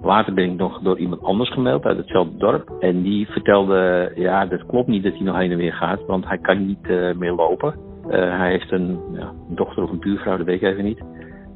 Later 0.03 0.35
ben 0.35 0.45
ik 0.45 0.57
nog 0.57 0.81
door 0.81 0.99
iemand 0.99 1.23
anders 1.23 1.53
gemeld 1.53 1.85
uit 1.85 1.97
hetzelfde 1.97 2.37
dorp. 2.37 2.71
En 2.81 3.03
die 3.03 3.27
vertelde, 3.27 4.13
ja, 4.15 4.47
dat 4.47 4.67
klopt 4.67 4.89
niet 4.89 5.03
dat 5.03 5.13
hij 5.13 5.23
nog 5.23 5.37
heen 5.37 5.51
en 5.51 5.57
weer 5.57 5.73
gaat, 5.73 6.07
want 6.07 6.27
hij 6.27 6.39
kan 6.39 6.67
niet 6.67 6.89
meer 7.19 7.33
lopen. 7.33 7.75
Uh, 8.05 8.11
hij 8.11 8.51
heeft 8.51 8.71
een, 8.71 8.99
ja, 9.13 9.33
dochter 9.49 9.83
of 9.83 9.91
een 9.91 9.99
buurvrouw, 9.99 10.37
dat 10.37 10.47
weet 10.47 10.63
ik 10.63 10.69
even 10.69 10.85
niet, 10.85 11.01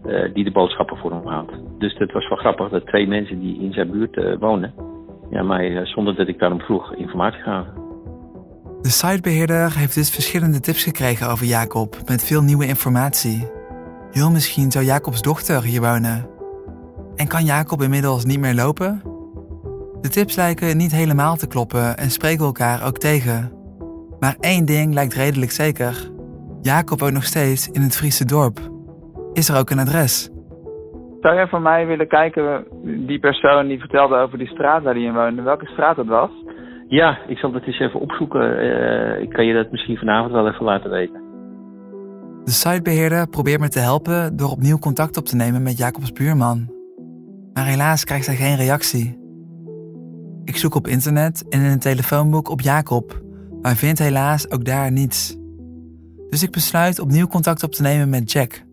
uh, 0.06 0.34
die 0.34 0.44
de 0.44 0.50
boodschappen 0.50 0.96
voor 0.96 1.10
hem 1.10 1.26
haalt. 1.26 1.52
Dus 1.78 1.98
het 1.98 2.12
was 2.12 2.28
wel 2.28 2.38
grappig 2.38 2.68
dat 2.68 2.86
twee 2.86 3.06
mensen 3.06 3.40
die 3.40 3.60
in 3.60 3.72
zijn 3.72 3.90
buurt 3.90 4.38
wonen, 4.38 4.74
ja, 5.30 5.42
mij 5.42 5.86
zonder 5.86 6.14
dat 6.14 6.28
ik 6.28 6.38
daarom 6.38 6.60
vroeg 6.60 6.94
informatie 6.94 7.42
gaven. 7.42 7.72
De 8.80 8.88
sitebeheerder 8.88 9.78
heeft 9.78 9.94
dus 9.94 10.10
verschillende 10.10 10.60
tips 10.60 10.84
gekregen 10.84 11.30
over 11.30 11.46
Jacob 11.46 11.96
met 12.06 12.24
veel 12.24 12.42
nieuwe 12.42 12.66
informatie. 12.66 13.50
Heel 14.10 14.30
misschien 14.30 14.70
zou 14.70 14.84
Jacobs 14.84 15.22
dochter 15.22 15.62
hier 15.62 15.80
wonen. 15.80 16.33
En 17.16 17.28
kan 17.28 17.44
Jacob 17.44 17.82
inmiddels 17.82 18.24
niet 18.24 18.40
meer 18.40 18.54
lopen? 18.54 19.02
De 20.00 20.08
tips 20.08 20.36
lijken 20.36 20.76
niet 20.76 20.92
helemaal 20.92 21.36
te 21.36 21.48
kloppen 21.48 21.96
en 21.96 22.10
spreken 22.10 22.44
elkaar 22.44 22.86
ook 22.86 22.98
tegen. 22.98 23.52
Maar 24.18 24.36
één 24.40 24.64
ding 24.64 24.94
lijkt 24.94 25.14
redelijk 25.14 25.50
zeker. 25.50 26.10
Jacob 26.62 27.00
woont 27.00 27.12
nog 27.12 27.24
steeds 27.24 27.68
in 27.68 27.82
het 27.82 27.96
Friese 27.96 28.24
dorp. 28.24 28.58
Is 29.32 29.48
er 29.48 29.58
ook 29.58 29.70
een 29.70 29.78
adres? 29.78 30.30
Zou 31.20 31.34
jij 31.34 31.48
voor 31.48 31.60
mij 31.60 31.86
willen 31.86 32.08
kijken, 32.08 32.64
die 33.06 33.18
persoon 33.18 33.66
die 33.66 33.78
vertelde 33.78 34.16
over 34.16 34.38
die 34.38 34.46
straat 34.46 34.82
waar 34.82 34.94
hij 34.94 35.02
in 35.02 35.14
woonde, 35.14 35.42
welke 35.42 35.66
straat 35.66 35.96
dat 35.96 36.06
was? 36.06 36.30
Ja, 36.88 37.18
ik 37.28 37.38
zal 37.38 37.52
het 37.52 37.66
eens 37.66 37.80
even 37.80 38.00
opzoeken. 38.00 38.58
Eh, 38.58 39.22
ik 39.22 39.30
kan 39.30 39.46
je 39.46 39.54
dat 39.54 39.70
misschien 39.70 39.96
vanavond 39.96 40.32
wel 40.32 40.48
even 40.48 40.64
laten 40.64 40.90
weten. 40.90 41.22
De 42.44 42.50
sitebeheerder 42.50 43.28
probeert 43.28 43.60
me 43.60 43.68
te 43.68 43.78
helpen 43.78 44.36
door 44.36 44.50
opnieuw 44.50 44.78
contact 44.78 45.16
op 45.16 45.24
te 45.24 45.36
nemen 45.36 45.62
met 45.62 45.78
Jacobs 45.78 46.12
buurman. 46.12 46.73
Maar 47.54 47.66
helaas 47.66 48.04
krijgt 48.04 48.26
hij 48.26 48.36
geen 48.36 48.56
reactie. 48.56 49.18
Ik 50.44 50.56
zoek 50.56 50.74
op 50.74 50.86
internet 50.86 51.48
en 51.48 51.60
in 51.60 51.70
een 51.70 51.78
telefoonboek 51.78 52.48
op 52.48 52.60
Jacob, 52.60 53.22
maar 53.62 53.76
vind 53.76 53.98
helaas 53.98 54.50
ook 54.50 54.64
daar 54.64 54.92
niets. 54.92 55.36
Dus 56.30 56.42
ik 56.42 56.50
besluit 56.50 56.98
opnieuw 56.98 57.26
contact 57.26 57.62
op 57.62 57.72
te 57.72 57.82
nemen 57.82 58.08
met 58.08 58.32
Jack. 58.32 58.64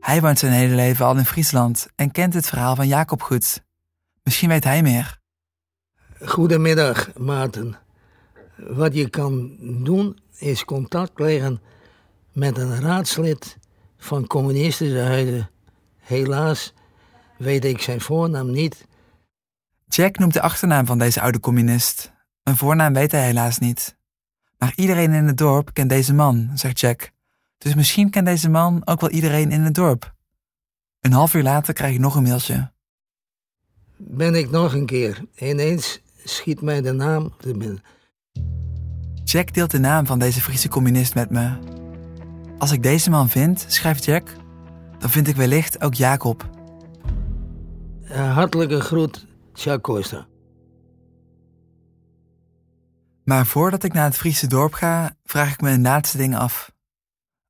Hij 0.00 0.20
woont 0.20 0.38
zijn 0.38 0.52
hele 0.52 0.74
leven 0.74 1.06
al 1.06 1.16
in 1.16 1.24
Friesland 1.24 1.88
en 1.94 2.10
kent 2.10 2.34
het 2.34 2.46
verhaal 2.46 2.76
van 2.76 2.86
Jacob 2.86 3.22
goed. 3.22 3.64
Misschien 4.22 4.48
weet 4.48 4.64
hij 4.64 4.82
meer. 4.82 5.18
Goedemiddag, 6.24 7.16
Maarten. 7.16 7.78
Wat 8.56 8.94
je 8.94 9.10
kan 9.10 9.56
doen 9.84 10.18
is 10.36 10.64
contact 10.64 11.18
leggen 11.18 11.60
met 12.32 12.58
een 12.58 12.80
raadslid 12.80 13.58
van 13.96 14.26
communistische 14.26 15.00
huiden. 15.00 15.50
Helaas 15.98 16.74
weet 17.38 17.64
ik 17.64 17.80
zijn 17.80 18.00
voornaam 18.00 18.50
niet. 18.50 18.86
Jack 19.88 20.18
noemt 20.18 20.32
de 20.32 20.40
achternaam 20.40 20.86
van 20.86 20.98
deze 20.98 21.20
oude 21.20 21.40
communist. 21.40 22.12
Een 22.42 22.56
voornaam 22.56 22.92
weet 22.92 23.12
hij 23.12 23.24
helaas 23.24 23.58
niet. 23.58 23.96
Maar 24.58 24.72
iedereen 24.76 25.12
in 25.12 25.26
het 25.26 25.38
dorp 25.38 25.72
kent 25.72 25.88
deze 25.88 26.14
man, 26.14 26.50
zegt 26.54 26.80
Jack. 26.80 27.10
Dus 27.58 27.74
misschien 27.74 28.10
kent 28.10 28.26
deze 28.26 28.50
man 28.50 28.82
ook 28.84 29.00
wel 29.00 29.10
iedereen 29.10 29.50
in 29.50 29.60
het 29.60 29.74
dorp. 29.74 30.14
Een 31.00 31.12
half 31.12 31.34
uur 31.34 31.42
later 31.42 31.74
krijg 31.74 31.94
ik 31.94 32.00
nog 32.00 32.14
een 32.14 32.22
mailtje. 32.22 32.72
Ben 33.96 34.34
ik 34.34 34.50
nog 34.50 34.74
een 34.74 34.86
keer. 34.86 35.24
Ineens 35.34 36.00
schiet 36.24 36.60
mij 36.60 36.80
de 36.80 36.92
naam 36.92 37.34
te 37.38 37.56
binnen. 37.56 37.82
Jack 39.24 39.54
deelt 39.54 39.70
de 39.70 39.78
naam 39.78 40.06
van 40.06 40.18
deze 40.18 40.40
Friese 40.40 40.68
communist 40.68 41.14
met 41.14 41.30
me. 41.30 41.58
Als 42.58 42.72
ik 42.72 42.82
deze 42.82 43.10
man 43.10 43.28
vind, 43.28 43.64
schrijft 43.68 44.04
Jack, 44.04 44.30
dan 44.98 45.10
vind 45.10 45.28
ik 45.28 45.36
wellicht 45.36 45.82
ook 45.82 45.94
Jacob. 45.94 46.55
Hartelijke 48.08 48.80
groet, 48.80 49.26
Jack 49.54 49.82
Costa. 49.82 50.26
Maar 53.24 53.46
voordat 53.46 53.82
ik 53.82 53.92
naar 53.92 54.04
het 54.04 54.16
Friese 54.16 54.46
dorp 54.46 54.72
ga, 54.72 55.16
vraag 55.24 55.52
ik 55.52 55.60
me 55.60 55.70
een 55.70 55.82
laatste 55.82 56.16
ding 56.16 56.36
af. 56.36 56.72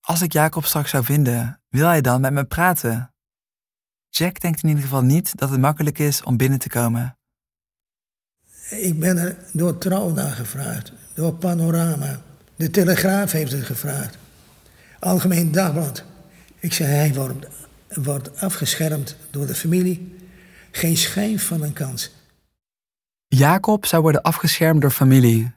Als 0.01 0.23
ik 0.23 0.33
Jacob 0.33 0.65
straks 0.65 0.91
zou 0.91 1.05
vinden, 1.05 1.61
wil 1.69 1.87
hij 1.87 2.01
dan 2.01 2.21
met 2.21 2.33
me 2.33 2.45
praten? 2.45 3.15
Jack 4.09 4.41
denkt 4.41 4.63
in 4.63 4.69
ieder 4.69 4.85
geval 4.85 5.03
niet 5.03 5.39
dat 5.39 5.51
het 5.51 5.61
makkelijk 5.61 5.99
is 5.99 6.23
om 6.23 6.37
binnen 6.37 6.59
te 6.59 6.69
komen. 6.69 7.19
Ik 8.71 9.01
ben 9.01 9.19
er 9.19 9.37
door 9.53 9.79
Trouw 9.79 10.11
naar 10.11 10.33
gevraagd, 10.33 10.93
door 11.15 11.35
Panorama. 11.35 12.21
De 12.57 12.71
Telegraaf 12.71 13.33
heeft 13.33 13.53
het 13.53 13.65
gevraagd. 13.65 14.19
Algemeen 15.01 15.53
Dagblad. 15.53 16.05
Ik 16.59 16.73
zei, 16.73 16.89
hij 16.89 17.15
wordt, 17.15 17.47
wordt 17.89 18.41
afgeschermd 18.41 19.17
door 19.31 19.47
de 19.47 19.55
familie. 19.55 20.16
Geen 20.77 20.97
schijn 20.97 21.39
van 21.39 21.63
een 21.63 21.73
kans. 21.73 22.11
Jacob 23.27 23.87
zou 23.87 24.03
worden 24.03 24.23
afgeschermd 24.23 24.81
door 24.81 24.91
familie. 24.91 25.53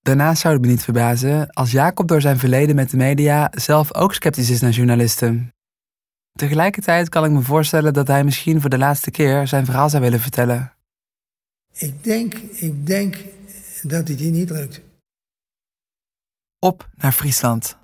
Daarnaast 0.00 0.40
zou 0.40 0.54
het 0.54 0.62
me 0.62 0.68
niet 0.68 0.82
verbazen 0.82 1.50
als 1.50 1.70
Jacob 1.70 2.08
door 2.08 2.20
zijn 2.20 2.38
verleden 2.38 2.74
met 2.76 2.90
de 2.90 2.96
media 2.96 3.50
zelf 3.54 3.94
ook 3.94 4.14
sceptisch 4.14 4.50
is 4.50 4.60
naar 4.60 4.70
journalisten. 4.70 5.54
Tegelijkertijd 6.32 7.08
kan 7.08 7.24
ik 7.24 7.30
me 7.30 7.42
voorstellen 7.42 7.92
dat 7.92 8.06
hij 8.06 8.24
misschien 8.24 8.60
voor 8.60 8.70
de 8.70 8.78
laatste 8.78 9.10
keer 9.10 9.48
zijn 9.48 9.64
verhaal 9.64 9.90
zou 9.90 10.02
willen 10.02 10.20
vertellen. 10.20 10.72
Ik 11.72 12.04
denk, 12.04 12.34
ik 12.34 12.86
denk 12.86 13.16
dat 13.82 14.08
het 14.08 14.18
hier 14.18 14.30
niet 14.30 14.50
lukt. 14.50 14.80
Op 16.58 16.88
naar 16.94 17.12
Friesland. 17.12 17.76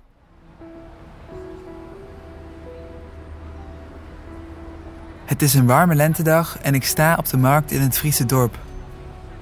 Het 5.33 5.41
is 5.41 5.53
een 5.53 5.65
warme 5.65 5.95
lentedag 5.95 6.57
en 6.61 6.73
ik 6.73 6.83
sta 6.83 7.15
op 7.15 7.29
de 7.29 7.37
markt 7.37 7.71
in 7.71 7.81
het 7.81 7.97
Friese 7.97 8.25
dorp. 8.25 8.57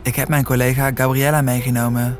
Ik 0.02 0.16
heb 0.16 0.28
mijn 0.28 0.44
collega 0.44 0.92
Gabriella 0.94 1.42
meegenomen. 1.42 2.18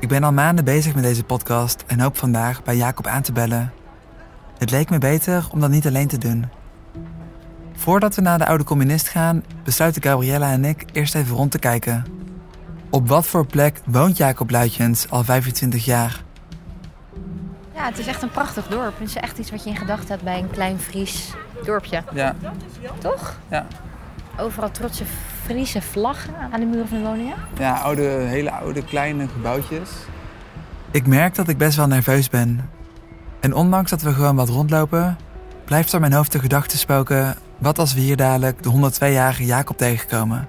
Ik 0.00 0.08
ben 0.08 0.24
al 0.24 0.32
maanden 0.32 0.64
bezig 0.64 0.94
met 0.94 1.02
deze 1.02 1.24
podcast 1.24 1.84
en 1.86 2.00
hoop 2.00 2.16
vandaag 2.16 2.62
bij 2.62 2.76
Jacob 2.76 3.06
aan 3.06 3.22
te 3.22 3.32
bellen. 3.32 3.72
Het 4.58 4.70
leek 4.70 4.90
me 4.90 4.98
beter 4.98 5.46
om 5.50 5.60
dat 5.60 5.70
niet 5.70 5.86
alleen 5.86 6.08
te 6.08 6.18
doen. 6.18 6.48
Voordat 7.72 8.14
we 8.14 8.22
naar 8.22 8.38
de 8.38 8.46
oude 8.46 8.64
communist 8.64 9.08
gaan, 9.08 9.44
besluiten 9.64 10.02
Gabriella 10.02 10.52
en 10.52 10.64
ik 10.64 10.84
eerst 10.92 11.14
even 11.14 11.36
rond 11.36 11.50
te 11.50 11.58
kijken. 11.58 12.04
Op 12.90 13.08
wat 13.08 13.26
voor 13.26 13.46
plek 13.46 13.80
woont 13.84 14.16
Jacob 14.16 14.50
Luitjens 14.50 15.10
al 15.10 15.24
25 15.24 15.84
jaar? 15.84 16.22
Ja, 17.74 17.84
het 17.84 17.98
is 17.98 18.06
echt 18.06 18.22
een 18.22 18.30
prachtig 18.30 18.66
dorp. 18.66 18.98
Het 18.98 19.08
is 19.08 19.16
echt 19.16 19.38
iets 19.38 19.50
wat 19.50 19.64
je 19.64 19.70
in 19.70 19.76
gedachten 19.76 20.08
hebt 20.08 20.22
bij 20.22 20.38
een 20.38 20.50
klein 20.50 20.78
Fries 20.78 21.34
dorpje. 21.64 22.02
Ja. 22.12 22.34
Toch? 22.98 23.38
Ja. 23.48 23.66
Overal 24.38 24.70
trotse 24.70 25.04
Friese 25.44 25.82
vlaggen 25.82 26.34
aan 26.52 26.60
de 26.60 26.66
muren 26.66 26.88
van 26.88 26.98
de 26.98 27.04
woningen. 27.04 27.34
Ja, 27.58 27.74
oude, 27.74 28.02
hele 28.02 28.50
oude 28.50 28.84
kleine 28.84 29.28
gebouwtjes. 29.28 29.90
Ik 30.90 31.06
merk 31.06 31.34
dat 31.34 31.48
ik 31.48 31.58
best 31.58 31.76
wel 31.76 31.86
nerveus 31.86 32.28
ben. 32.28 32.70
En 33.40 33.54
ondanks 33.54 33.90
dat 33.90 34.02
we 34.02 34.12
gewoon 34.12 34.36
wat 34.36 34.48
rondlopen, 34.48 35.16
blijft 35.64 35.92
er 35.92 36.00
mijn 36.00 36.12
hoofd 36.12 36.32
de 36.32 36.38
gedachte 36.38 36.78
spoken: 36.78 37.36
wat 37.58 37.78
als 37.78 37.94
we 37.94 38.00
hier 38.00 38.16
dadelijk 38.16 38.62
de 38.62 38.90
102-jarige 38.92 39.44
Jacob 39.44 39.76
tegenkomen? 39.76 40.48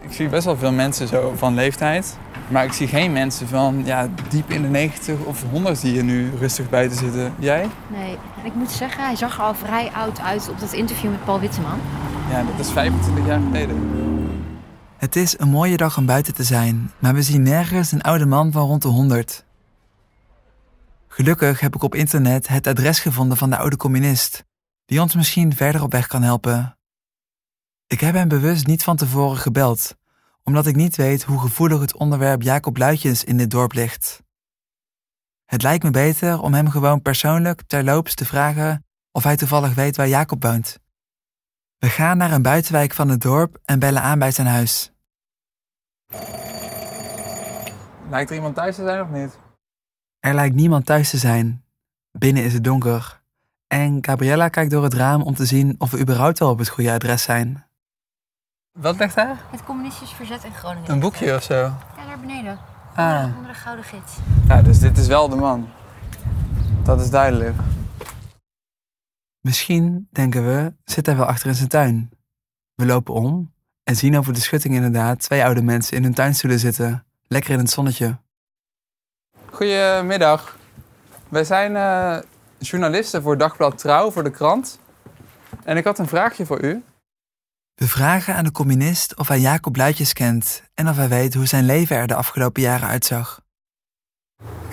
Ik 0.00 0.12
zie 0.12 0.28
best 0.28 0.44
wel 0.44 0.56
veel 0.56 0.72
mensen 0.72 1.08
zo 1.08 1.32
van 1.36 1.54
leeftijd. 1.54 2.18
Maar 2.50 2.64
ik 2.64 2.72
zie 2.72 2.88
geen 2.88 3.12
mensen 3.12 3.48
van 3.48 3.82
ja, 3.84 4.08
diep 4.28 4.50
in 4.50 4.62
de 4.62 4.68
90 4.68 5.18
of 5.18 5.44
100 5.50 5.80
die 5.80 5.92
hier 5.92 6.04
nu 6.04 6.30
rustig 6.38 6.70
buiten 6.70 6.98
zitten. 6.98 7.34
Jij? 7.38 7.68
Nee, 7.86 8.18
en 8.40 8.46
ik 8.46 8.54
moet 8.54 8.70
zeggen, 8.70 9.04
hij 9.04 9.16
zag 9.16 9.36
er 9.36 9.42
al 9.42 9.54
vrij 9.54 9.90
oud 9.90 10.20
uit 10.20 10.48
op 10.48 10.60
dat 10.60 10.72
interview 10.72 11.10
met 11.10 11.24
Paul 11.24 11.40
Witteman. 11.40 11.80
Ja, 12.30 12.42
dat 12.42 12.66
is 12.66 12.72
25 12.72 13.26
jaar 13.26 13.40
geleden. 13.40 13.76
Het 14.96 15.16
is 15.16 15.38
een 15.38 15.48
mooie 15.48 15.76
dag 15.76 15.96
om 15.96 16.06
buiten 16.06 16.34
te 16.34 16.42
zijn, 16.42 16.90
maar 16.98 17.14
we 17.14 17.22
zien 17.22 17.42
nergens 17.42 17.92
een 17.92 18.02
oude 18.02 18.26
man 18.26 18.52
van 18.52 18.66
rond 18.66 18.82
de 18.82 18.88
100. 18.88 19.44
Gelukkig 21.08 21.60
heb 21.60 21.74
ik 21.74 21.82
op 21.82 21.94
internet 21.94 22.48
het 22.48 22.66
adres 22.66 23.00
gevonden 23.00 23.36
van 23.36 23.50
de 23.50 23.56
oude 23.56 23.76
communist, 23.76 24.44
die 24.84 25.00
ons 25.00 25.14
misschien 25.14 25.54
verder 25.54 25.82
op 25.82 25.92
weg 25.92 26.06
kan 26.06 26.22
helpen. 26.22 26.78
Ik 27.86 28.00
heb 28.00 28.14
hem 28.14 28.28
bewust 28.28 28.66
niet 28.66 28.82
van 28.82 28.96
tevoren 28.96 29.36
gebeld, 29.36 29.96
omdat 30.48 30.66
ik 30.66 30.76
niet 30.76 30.96
weet 30.96 31.22
hoe 31.22 31.40
gevoelig 31.40 31.80
het 31.80 31.96
onderwerp 31.96 32.42
Jacob 32.42 32.76
Luitjens 32.76 33.24
in 33.24 33.36
dit 33.36 33.50
dorp 33.50 33.72
ligt. 33.72 34.22
Het 35.44 35.62
lijkt 35.62 35.84
me 35.84 35.90
beter 35.90 36.40
om 36.40 36.54
hem 36.54 36.68
gewoon 36.68 37.02
persoonlijk 37.02 37.62
terloops 37.66 38.14
te 38.14 38.24
vragen 38.24 38.86
of 39.12 39.24
hij 39.24 39.36
toevallig 39.36 39.74
weet 39.74 39.96
waar 39.96 40.08
Jacob 40.08 40.42
woont. 40.42 40.78
We 41.78 41.88
gaan 41.88 42.16
naar 42.16 42.32
een 42.32 42.42
buitenwijk 42.42 42.92
van 42.92 43.08
het 43.08 43.20
dorp 43.20 43.58
en 43.64 43.78
bellen 43.78 44.02
aan 44.02 44.18
bij 44.18 44.30
zijn 44.30 44.46
huis. 44.46 44.92
Lijkt 48.10 48.30
er 48.30 48.36
iemand 48.36 48.54
thuis 48.54 48.76
te 48.76 48.82
zijn 48.82 49.02
of 49.02 49.08
niet? 49.10 49.38
Er 50.20 50.34
lijkt 50.34 50.54
niemand 50.54 50.86
thuis 50.86 51.10
te 51.10 51.18
zijn. 51.18 51.64
Binnen 52.10 52.44
is 52.44 52.52
het 52.52 52.64
donker. 52.64 53.22
En 53.66 54.04
Gabriella 54.04 54.48
kijkt 54.48 54.70
door 54.70 54.82
het 54.82 54.94
raam 54.94 55.22
om 55.22 55.34
te 55.34 55.46
zien 55.46 55.74
of 55.78 55.90
we 55.90 56.00
überhaupt 56.00 56.38
wel 56.38 56.50
op 56.50 56.58
het 56.58 56.68
goede 56.68 56.92
adres 56.92 57.22
zijn. 57.22 57.67
Wat 58.80 58.98
ligt 58.98 59.14
daar? 59.14 59.36
Het 59.50 59.64
communistisch 59.64 60.10
verzet 60.10 60.44
in 60.44 60.52
Groningen. 60.52 60.90
Een 60.90 61.00
boekje 61.00 61.34
of 61.34 61.42
zo? 61.42 61.54
Ja, 61.54 62.06
daar 62.06 62.20
beneden. 62.20 62.58
Ah. 62.94 63.36
Onder 63.36 63.52
de 63.52 63.58
gouden 63.58 63.84
gids. 63.84 64.12
Ja, 64.48 64.62
dus 64.62 64.78
dit 64.78 64.98
is 64.98 65.06
wel 65.06 65.28
de 65.28 65.36
man. 65.36 65.68
Dat 66.84 67.00
is 67.00 67.10
duidelijk. 67.10 67.56
Misschien, 69.40 70.08
denken 70.10 70.46
we, 70.46 70.72
zit 70.84 71.06
hij 71.06 71.16
wel 71.16 71.26
achter 71.26 71.48
in 71.48 71.54
zijn 71.54 71.68
tuin. 71.68 72.10
We 72.74 72.86
lopen 72.86 73.14
om 73.14 73.52
en 73.84 73.96
zien 73.96 74.18
over 74.18 74.32
de 74.32 74.40
schutting 74.40 74.74
inderdaad 74.74 75.20
twee 75.20 75.44
oude 75.44 75.62
mensen 75.62 75.96
in 75.96 76.02
hun 76.02 76.14
tuinstoelen 76.14 76.58
zitten, 76.58 77.04
lekker 77.26 77.50
in 77.50 77.58
het 77.58 77.70
zonnetje. 77.70 78.16
Goedemiddag. 79.50 80.56
Wij 81.28 81.44
zijn 81.44 81.76
eh, 81.76 82.18
journalisten 82.58 83.22
voor 83.22 83.38
Dagblad 83.38 83.78
Trouw, 83.78 84.10
voor 84.10 84.24
de 84.24 84.30
krant. 84.30 84.78
En 85.64 85.76
ik 85.76 85.84
had 85.84 85.98
een 85.98 86.08
vraagje 86.08 86.46
voor 86.46 86.64
u. 86.64 86.82
We 87.78 87.88
vragen 87.88 88.34
aan 88.34 88.44
de 88.44 88.52
communist 88.52 89.16
of 89.16 89.28
hij 89.28 89.38
Jacob 89.38 89.76
Luitjes 89.76 90.12
kent 90.12 90.62
en 90.74 90.88
of 90.88 90.96
hij 90.96 91.08
weet 91.08 91.34
hoe 91.34 91.46
zijn 91.46 91.64
leven 91.64 91.96
er 91.96 92.06
de 92.06 92.14
afgelopen 92.14 92.62
jaren 92.62 92.88
uitzag. 92.88 93.40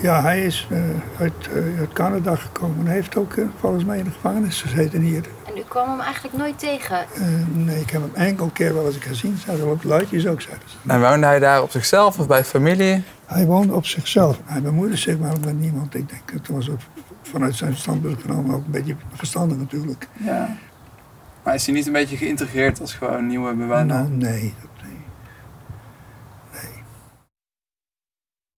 Ja, 0.00 0.22
hij 0.22 0.44
is 0.44 0.68
uh, 0.70 0.78
uit, 1.18 1.32
uh, 1.54 1.78
uit, 1.78 1.92
Canada 1.92 2.36
gekomen 2.36 2.86
en 2.86 2.92
heeft 2.92 3.16
ook 3.16 3.34
uh, 3.34 3.48
volgens 3.58 3.84
mij 3.84 3.98
in 3.98 4.04
de 4.04 4.10
gevangenis 4.10 4.62
gezeten 4.62 5.00
hier. 5.00 5.24
En 5.46 5.56
u 5.56 5.62
kwam 5.68 5.88
hem 5.88 6.00
eigenlijk 6.00 6.36
nooit 6.36 6.58
tegen? 6.58 7.06
nee, 7.52 7.80
ik 7.80 7.90
heb 7.90 8.00
hem 8.00 8.14
enkel 8.14 8.48
keer 8.48 8.74
wel 8.74 8.86
eens 8.86 8.96
gezien. 8.96 9.36
Zou 9.36 9.60
er 9.60 9.66
ook 9.66 9.82
luidjes 9.82 10.26
ook 10.26 10.40
zijn. 10.40 10.58
En 10.86 11.00
woonde 11.00 11.26
hij 11.26 11.38
daar 11.38 11.62
op 11.62 11.70
zichzelf 11.70 12.18
of 12.18 12.26
bij 12.26 12.44
familie? 12.44 13.02
Hij 13.26 13.46
woonde 13.46 13.74
op 13.74 13.86
zichzelf. 13.86 14.40
Hij 14.44 14.62
bemoeide 14.62 14.96
zich 14.96 15.18
maar 15.18 15.34
met 15.44 15.58
niemand. 15.58 15.94
Ik 15.94 16.08
denk, 16.08 16.30
het 16.32 16.48
was 16.48 16.70
ook 16.70 16.80
vanuit 17.22 17.54
zijn 17.54 17.76
standpunt 17.76 18.20
genomen 18.20 18.54
ook 18.54 18.64
een 18.64 18.70
beetje 18.70 18.96
verstandig 19.14 19.58
natuurlijk. 19.58 20.08
Ja. 20.12 20.56
Maar 21.46 21.54
is 21.54 21.66
hij 21.66 21.74
niet 21.74 21.86
een 21.86 21.92
beetje 21.92 22.16
geïntegreerd 22.16 22.80
als 22.80 22.94
gewoon 22.94 23.26
nieuwe 23.26 23.54
bewoner? 23.54 23.86
Nou, 23.86 24.08
nee. 24.08 24.54
nee. 26.52 26.82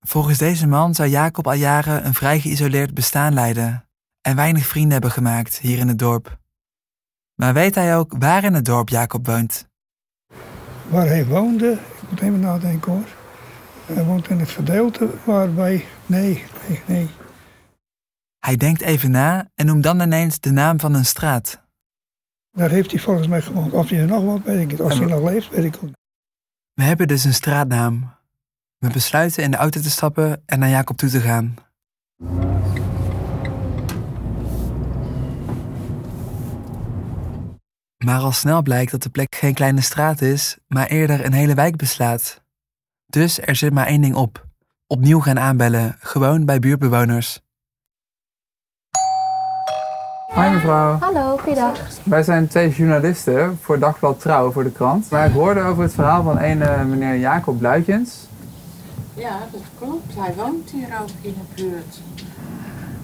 Volgens 0.01 0.39
deze 0.39 0.67
man 0.67 0.95
zou 0.95 1.09
Jacob 1.09 1.47
al 1.47 1.53
jaren 1.53 2.07
een 2.07 2.15
vrij 2.15 2.41
geïsoleerd 2.41 2.95
bestaan 2.95 3.35
leiden 3.35 3.89
en 4.21 4.37
weinig 4.37 4.67
vrienden 4.67 4.93
hebben 4.93 5.11
gemaakt 5.11 5.59
hier 5.59 5.79
in 5.79 5.89
het 5.89 5.99
dorp. 5.99 6.39
Maar 7.35 7.55
weet 7.55 7.75
hij 7.75 7.97
ook 7.97 8.15
waar 8.19 8.45
in 8.45 8.55
het 8.55 8.65
dorp 8.65 8.89
Jacob 8.89 9.27
woont? 9.27 9.69
Waar 10.89 11.07
hij 11.07 11.27
woonde, 11.27 11.73
ik 11.73 12.11
moet 12.11 12.21
even 12.21 12.41
nadenken 12.41 12.93
hoor. 12.93 13.09
Hij 13.87 14.05
woont 14.05 14.29
in 14.29 14.39
het 14.39 14.51
verdeelte 14.51 15.11
waarbij. 15.25 15.85
Nee, 16.07 16.45
nee, 16.69 16.83
nee. 16.87 17.09
Hij 18.39 18.57
denkt 18.57 18.81
even 18.81 19.11
na 19.11 19.51
en 19.55 19.67
noemt 19.67 19.83
dan 19.83 20.01
ineens 20.01 20.41
de 20.41 20.51
naam 20.51 20.81
van 20.81 20.95
een 20.95 21.05
straat. 21.05 21.67
Daar 22.59 22.71
heeft 22.71 22.91
hij 22.91 23.01
volgens 23.01 23.27
mij 23.27 23.43
gewoond. 23.43 23.73
Of 23.73 23.89
hij 23.89 23.99
er 23.99 24.07
nog 24.07 24.23
woont, 24.23 24.45
weet 24.45 24.61
ik 24.61 24.67
niet. 24.67 24.81
Of 24.81 24.99
hij 24.99 25.07
nog 25.07 25.31
leeft, 25.31 25.49
weet 25.49 25.65
ik 25.65 25.77
ook 25.77 25.83
niet. 25.83 25.97
We 26.75 26.83
hebben 26.83 27.09
dus 27.09 27.25
een 27.25 27.35
straatnaam. 27.35 28.15
We 28.79 28.89
besluiten 28.89 29.43
in 29.43 29.51
de 29.51 29.57
auto 29.57 29.81
te 29.81 29.91
stappen 29.91 30.43
en 30.47 30.59
naar 30.59 30.69
Jacob 30.69 30.97
toe 30.97 31.09
te 31.09 31.21
gaan. 31.21 31.55
Maar 38.05 38.21
al 38.21 38.33
snel 38.33 38.63
blijkt 38.63 38.91
dat 38.91 39.03
de 39.03 39.11
plek 39.11 39.35
geen 39.35 39.55
kleine 39.55 39.81
straat 39.81 40.21
is, 40.21 40.59
maar 40.67 40.87
eerder 40.87 41.25
een 41.25 41.33
hele 41.33 41.55
wijk 41.55 41.77
beslaat. 41.77 42.43
Dus 43.07 43.41
er 43.41 43.57
zit 43.57 43.73
maar 43.73 43.87
één 43.87 44.01
ding 44.01 44.15
op. 44.15 44.47
Opnieuw 44.87 45.21
gaan 45.21 45.39
aanbellen, 45.39 45.97
gewoon 45.99 46.45
bij 46.45 46.59
buurtbewoners. 46.59 47.41
Hoi 50.29 50.51
mevrouw. 50.51 50.99
Hallo, 50.99 51.37
goeiedag. 51.37 51.79
Wij 52.05 52.23
zijn 52.23 52.49
twee 52.49 52.71
journalisten 52.71 53.59
voor 53.63 53.79
Dagblad 53.79 54.21
Trouw, 54.21 54.53
voor 54.53 54.65
de 54.65 54.73
krant. 54.73 55.11
Maar 55.11 55.27
ik 55.27 55.33
hoorde 55.33 55.61
over 55.61 55.83
het 55.83 55.95
verhaal 55.95 56.23
van 56.23 56.39
een 56.39 56.63
eh, 56.63 56.85
meneer 56.85 57.19
Jacob 57.19 57.59
Bluitjens. 57.59 58.27
Ja, 59.15 59.39
dat 59.53 59.63
klopt. 59.79 60.15
Hij 60.15 60.35
woont 60.35 60.71
hier 60.71 60.89
ook 61.01 61.09
in 61.21 61.35
de 61.35 61.63
buurt. 61.63 62.01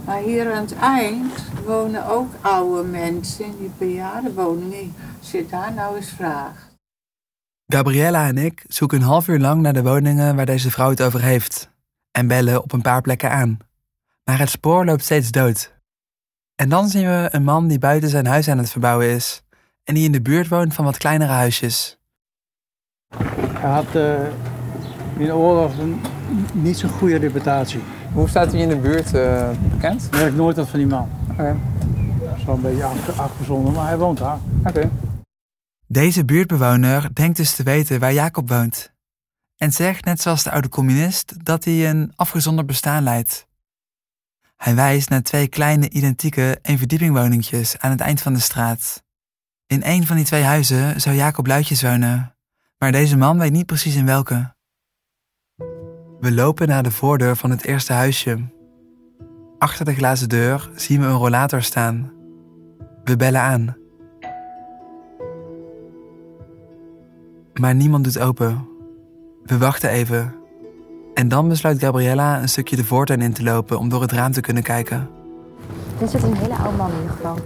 Maar 0.04 0.18
hier 0.18 0.52
aan 0.52 0.62
het 0.62 0.74
eind 0.74 1.44
wonen 1.66 2.06
ook 2.06 2.32
oude 2.40 2.88
mensen 2.88 3.44
in 3.44 3.56
die 3.58 3.70
bejaardenwoningen. 3.78 4.94
Zit 5.20 5.50
daar 5.50 5.72
nou 5.72 5.96
eens 5.96 6.10
vraag. 6.10 6.72
Gabriella 7.66 8.26
en 8.26 8.38
ik 8.38 8.64
zoeken 8.68 8.98
een 8.98 9.06
half 9.06 9.28
uur 9.28 9.38
lang 9.38 9.62
naar 9.62 9.72
de 9.72 9.82
woningen 9.82 10.36
waar 10.36 10.46
deze 10.46 10.70
vrouw 10.70 10.90
het 10.90 11.02
over 11.02 11.22
heeft. 11.22 11.70
En 12.10 12.26
bellen 12.26 12.62
op 12.62 12.72
een 12.72 12.82
paar 12.82 13.00
plekken 13.00 13.30
aan. 13.30 13.58
Maar 14.24 14.38
het 14.38 14.50
spoor 14.50 14.84
loopt 14.84 15.02
steeds 15.04 15.30
dood. 15.30 15.73
En 16.56 16.68
dan 16.68 16.88
zien 16.88 17.06
we 17.06 17.28
een 17.30 17.44
man 17.44 17.66
die 17.68 17.78
buiten 17.78 18.08
zijn 18.08 18.26
huis 18.26 18.48
aan 18.48 18.58
het 18.58 18.70
verbouwen 18.70 19.06
is. 19.08 19.42
En 19.84 19.94
die 19.94 20.04
in 20.04 20.12
de 20.12 20.22
buurt 20.22 20.48
woont 20.48 20.74
van 20.74 20.84
wat 20.84 20.96
kleinere 20.96 21.32
huisjes. 21.32 21.98
Hij 23.52 23.70
had 23.70 23.94
eh, 23.94 24.22
in 25.16 25.26
de 25.26 25.34
oorlog 25.34 25.78
een 25.78 26.00
niet 26.52 26.78
zo'n 26.78 26.90
goede 26.90 27.16
reputatie. 27.16 27.80
Hoe 28.12 28.28
staat 28.28 28.52
hij 28.52 28.60
in 28.60 28.68
de 28.68 28.76
buurt 28.76 29.14
eh, 29.14 29.50
bekend? 29.70 30.08
Ik 30.14 30.34
nooit 30.34 30.56
wat 30.56 30.68
van 30.68 30.78
die 30.78 30.88
man. 30.88 31.10
Oké. 31.30 31.56
Dat 32.24 32.36
is 32.36 32.44
wel 32.44 32.54
een 32.54 32.60
beetje 32.60 32.84
afge- 32.84 33.12
afgezonden, 33.12 33.72
maar 33.72 33.86
hij 33.86 33.98
woont 33.98 34.18
daar. 34.18 34.38
Oké. 34.64 34.90
Deze 35.86 36.24
buurtbewoner 36.24 37.14
denkt 37.14 37.36
dus 37.36 37.54
te 37.54 37.62
weten 37.62 38.00
waar 38.00 38.12
Jacob 38.12 38.48
woont. 38.48 38.92
En 39.56 39.72
zegt, 39.72 40.04
net 40.04 40.20
zoals 40.20 40.42
de 40.42 40.50
oude 40.50 40.68
communist, 40.68 41.44
dat 41.44 41.64
hij 41.64 41.90
een 41.90 42.12
afgezonderd 42.16 42.66
bestaan 42.66 43.02
leidt. 43.02 43.46
Hij 44.56 44.74
wijst 44.74 45.08
naar 45.08 45.22
twee 45.22 45.48
kleine, 45.48 45.90
identieke 45.90 46.58
eenverdiepingwoningjes 46.62 47.78
aan 47.78 47.90
het 47.90 48.00
eind 48.00 48.20
van 48.20 48.32
de 48.32 48.40
straat. 48.40 49.02
In 49.66 49.82
een 49.84 50.06
van 50.06 50.16
die 50.16 50.24
twee 50.24 50.42
huizen 50.42 51.00
zou 51.00 51.16
Jacob 51.16 51.46
Luitjes 51.46 51.82
wonen, 51.82 52.36
maar 52.78 52.92
deze 52.92 53.16
man 53.16 53.38
weet 53.38 53.52
niet 53.52 53.66
precies 53.66 53.94
in 53.94 54.06
welke. 54.06 54.54
We 56.20 56.32
lopen 56.32 56.68
naar 56.68 56.82
de 56.82 56.90
voordeur 56.90 57.36
van 57.36 57.50
het 57.50 57.64
eerste 57.64 57.92
huisje. 57.92 58.52
Achter 59.58 59.84
de 59.84 59.94
glazen 59.94 60.28
deur 60.28 60.70
zien 60.74 61.00
we 61.00 61.06
een 61.06 61.12
rollator 61.12 61.62
staan. 61.62 62.12
We 63.04 63.16
bellen 63.16 63.40
aan. 63.40 63.76
Maar 67.54 67.74
niemand 67.74 68.04
doet 68.04 68.18
open. 68.18 68.68
We 69.42 69.58
wachten 69.58 69.90
even. 69.90 70.43
En 71.14 71.28
dan 71.28 71.48
besluit 71.48 71.78
Gabriella 71.78 72.40
een 72.40 72.48
stukje 72.48 72.76
de 72.76 72.84
voortuin 72.84 73.20
in 73.20 73.32
te 73.32 73.42
lopen 73.42 73.78
om 73.78 73.88
door 73.88 74.02
het 74.02 74.12
raam 74.12 74.32
te 74.32 74.40
kunnen 74.40 74.62
kijken. 74.62 75.08
Dit 75.98 76.10
zit 76.10 76.22
een 76.22 76.36
hele 76.36 76.54
oude 76.54 76.76
man 76.76 76.90
in 76.90 76.96
ieder 76.96 77.10
geval. 77.10 77.38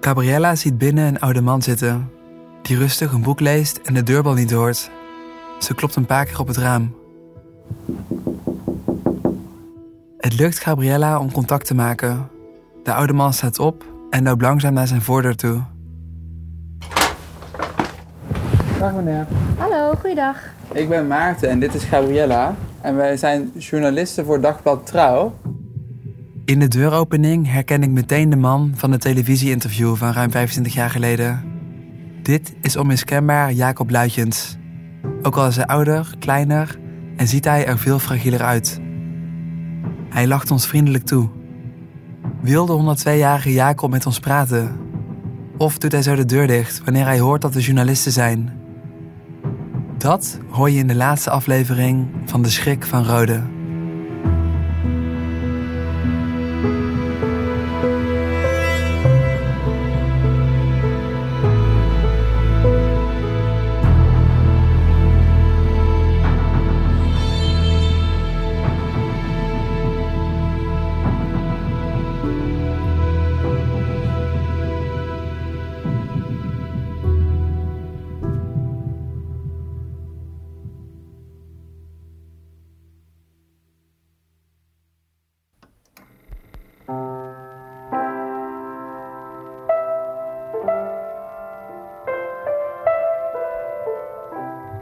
Gabriella 0.00 0.54
ziet 0.54 0.78
binnen 0.78 1.06
een 1.06 1.20
oude 1.20 1.40
man 1.40 1.62
zitten, 1.62 2.10
die 2.62 2.76
rustig 2.76 3.12
een 3.12 3.22
boek 3.22 3.40
leest 3.40 3.76
en 3.76 3.94
de 3.94 4.02
deurbel 4.02 4.34
niet 4.34 4.50
hoort. 4.50 4.90
Ze 5.58 5.74
klopt 5.74 5.96
een 5.96 6.06
paar 6.06 6.24
keer 6.24 6.40
op 6.40 6.46
het 6.46 6.56
raam. 6.56 6.94
Het 10.18 10.38
lukt 10.38 10.58
Gabriella 10.58 11.18
om 11.18 11.32
contact 11.32 11.66
te 11.66 11.74
maken. 11.74 12.28
De 12.82 12.92
oude 12.92 13.12
man 13.12 13.32
staat 13.32 13.58
op 13.58 13.84
en 14.10 14.22
loopt 14.22 14.42
langzaam 14.42 14.72
naar 14.72 14.86
zijn 14.86 15.02
voordeur 15.02 15.36
toe. 15.36 15.60
Dag 18.78 18.92
meneer. 18.94 19.26
Hallo, 19.58 19.94
goeiedag. 20.00 20.36
Ik 20.72 20.88
ben 20.88 21.06
Maarten 21.06 21.48
en 21.48 21.60
dit 21.60 21.74
is 21.74 21.84
Gabriella. 21.84 22.54
En 22.86 22.96
wij 22.96 23.16
zijn 23.16 23.52
journalisten 23.58 24.24
voor 24.24 24.40
Dagblad 24.40 24.86
Trouw. 24.86 25.34
In 26.44 26.58
de 26.58 26.68
deuropening 26.68 27.52
herken 27.52 27.82
ik 27.82 27.90
meteen 27.90 28.30
de 28.30 28.36
man 28.36 28.72
van 28.74 28.92
het 28.92 29.00
televisieinterview 29.00 29.96
van 29.96 30.12
ruim 30.12 30.30
25 30.30 30.74
jaar 30.74 30.90
geleden. 30.90 31.44
Dit 32.22 32.54
is 32.60 32.76
onmiskenbaar 32.76 33.52
Jacob 33.52 33.90
Luitjens. 33.90 34.56
Ook 35.22 35.36
al 35.36 35.46
is 35.46 35.56
hij 35.56 35.66
ouder, 35.66 36.14
kleiner 36.18 36.78
en 37.16 37.28
ziet 37.28 37.44
hij 37.44 37.66
er 37.66 37.78
veel 37.78 37.98
fragieler 37.98 38.42
uit. 38.42 38.80
Hij 40.08 40.26
lacht 40.26 40.50
ons 40.50 40.66
vriendelijk 40.66 41.04
toe. 41.04 41.28
Wil 42.40 42.66
de 42.66 42.96
102-jarige 42.96 43.52
Jacob 43.52 43.90
met 43.90 44.06
ons 44.06 44.20
praten? 44.20 44.76
Of 45.56 45.78
doet 45.78 45.92
hij 45.92 46.02
zo 46.02 46.14
de 46.14 46.24
deur 46.24 46.46
dicht 46.46 46.84
wanneer 46.84 47.04
hij 47.04 47.18
hoort 47.18 47.42
dat 47.42 47.54
we 47.54 47.60
journalisten 47.60 48.12
zijn? 48.12 48.55
Dat 50.06 50.38
hoor 50.50 50.70
je 50.70 50.78
in 50.78 50.86
de 50.86 50.94
laatste 50.94 51.30
aflevering 51.30 52.06
van 52.24 52.42
De 52.42 52.50
Schrik 52.50 52.84
van 52.84 53.04
Rode. 53.04 53.55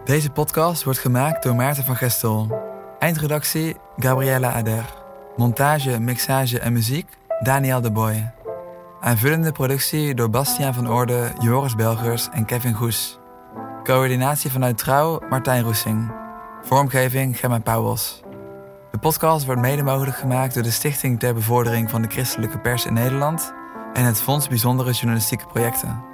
Deze 0.05 0.31
podcast 0.31 0.85
wordt 0.85 0.99
gemaakt 0.99 1.43
door 1.43 1.55
Maarten 1.55 1.85
van 1.85 1.97
Gestel. 1.97 2.63
Eindredactie 2.99 3.77
Gabriella 3.97 4.53
Ader. 4.53 4.85
Montage, 5.37 6.01
mixage 6.01 6.59
en 6.59 6.73
muziek 6.73 7.09
Daniel 7.43 7.81
de 7.81 7.91
Boy. 7.91 8.33
Aanvullende 9.01 9.53
productie 9.53 10.15
door 10.15 10.31
Bastiaan 10.31 10.75
van 10.75 10.91
Orde, 10.91 11.33
Joris 11.41 11.75
Belgers 11.75 12.29
en 12.33 12.45
Kevin 12.45 12.75
Goes. 12.75 13.19
Coördinatie 13.83 14.51
vanuit 14.51 14.79
Trouw 14.79 15.21
Martijn 15.31 15.63
Roesing. 15.63 16.13
Vormgeving 16.63 17.39
Gemma 17.39 17.59
Pauwels. 17.59 18.23
De 18.91 18.99
podcast 18.99 19.45
wordt 19.45 19.61
mede 19.61 19.83
mogelijk 19.83 20.17
gemaakt 20.17 20.55
door 20.55 20.63
de 20.63 20.71
Stichting 20.71 21.19
ter 21.19 21.35
Bevordering 21.35 21.91
van 21.91 22.03
de 22.03 22.09
Christelijke 22.09 22.59
Pers 22.59 22.87
in 22.87 22.93
Nederland 22.93 23.53
en 23.93 24.05
het 24.05 24.21
Fonds 24.21 24.49
Bijzondere 24.49 24.93
Journalistieke 24.93 25.47
Projecten. 25.47 26.14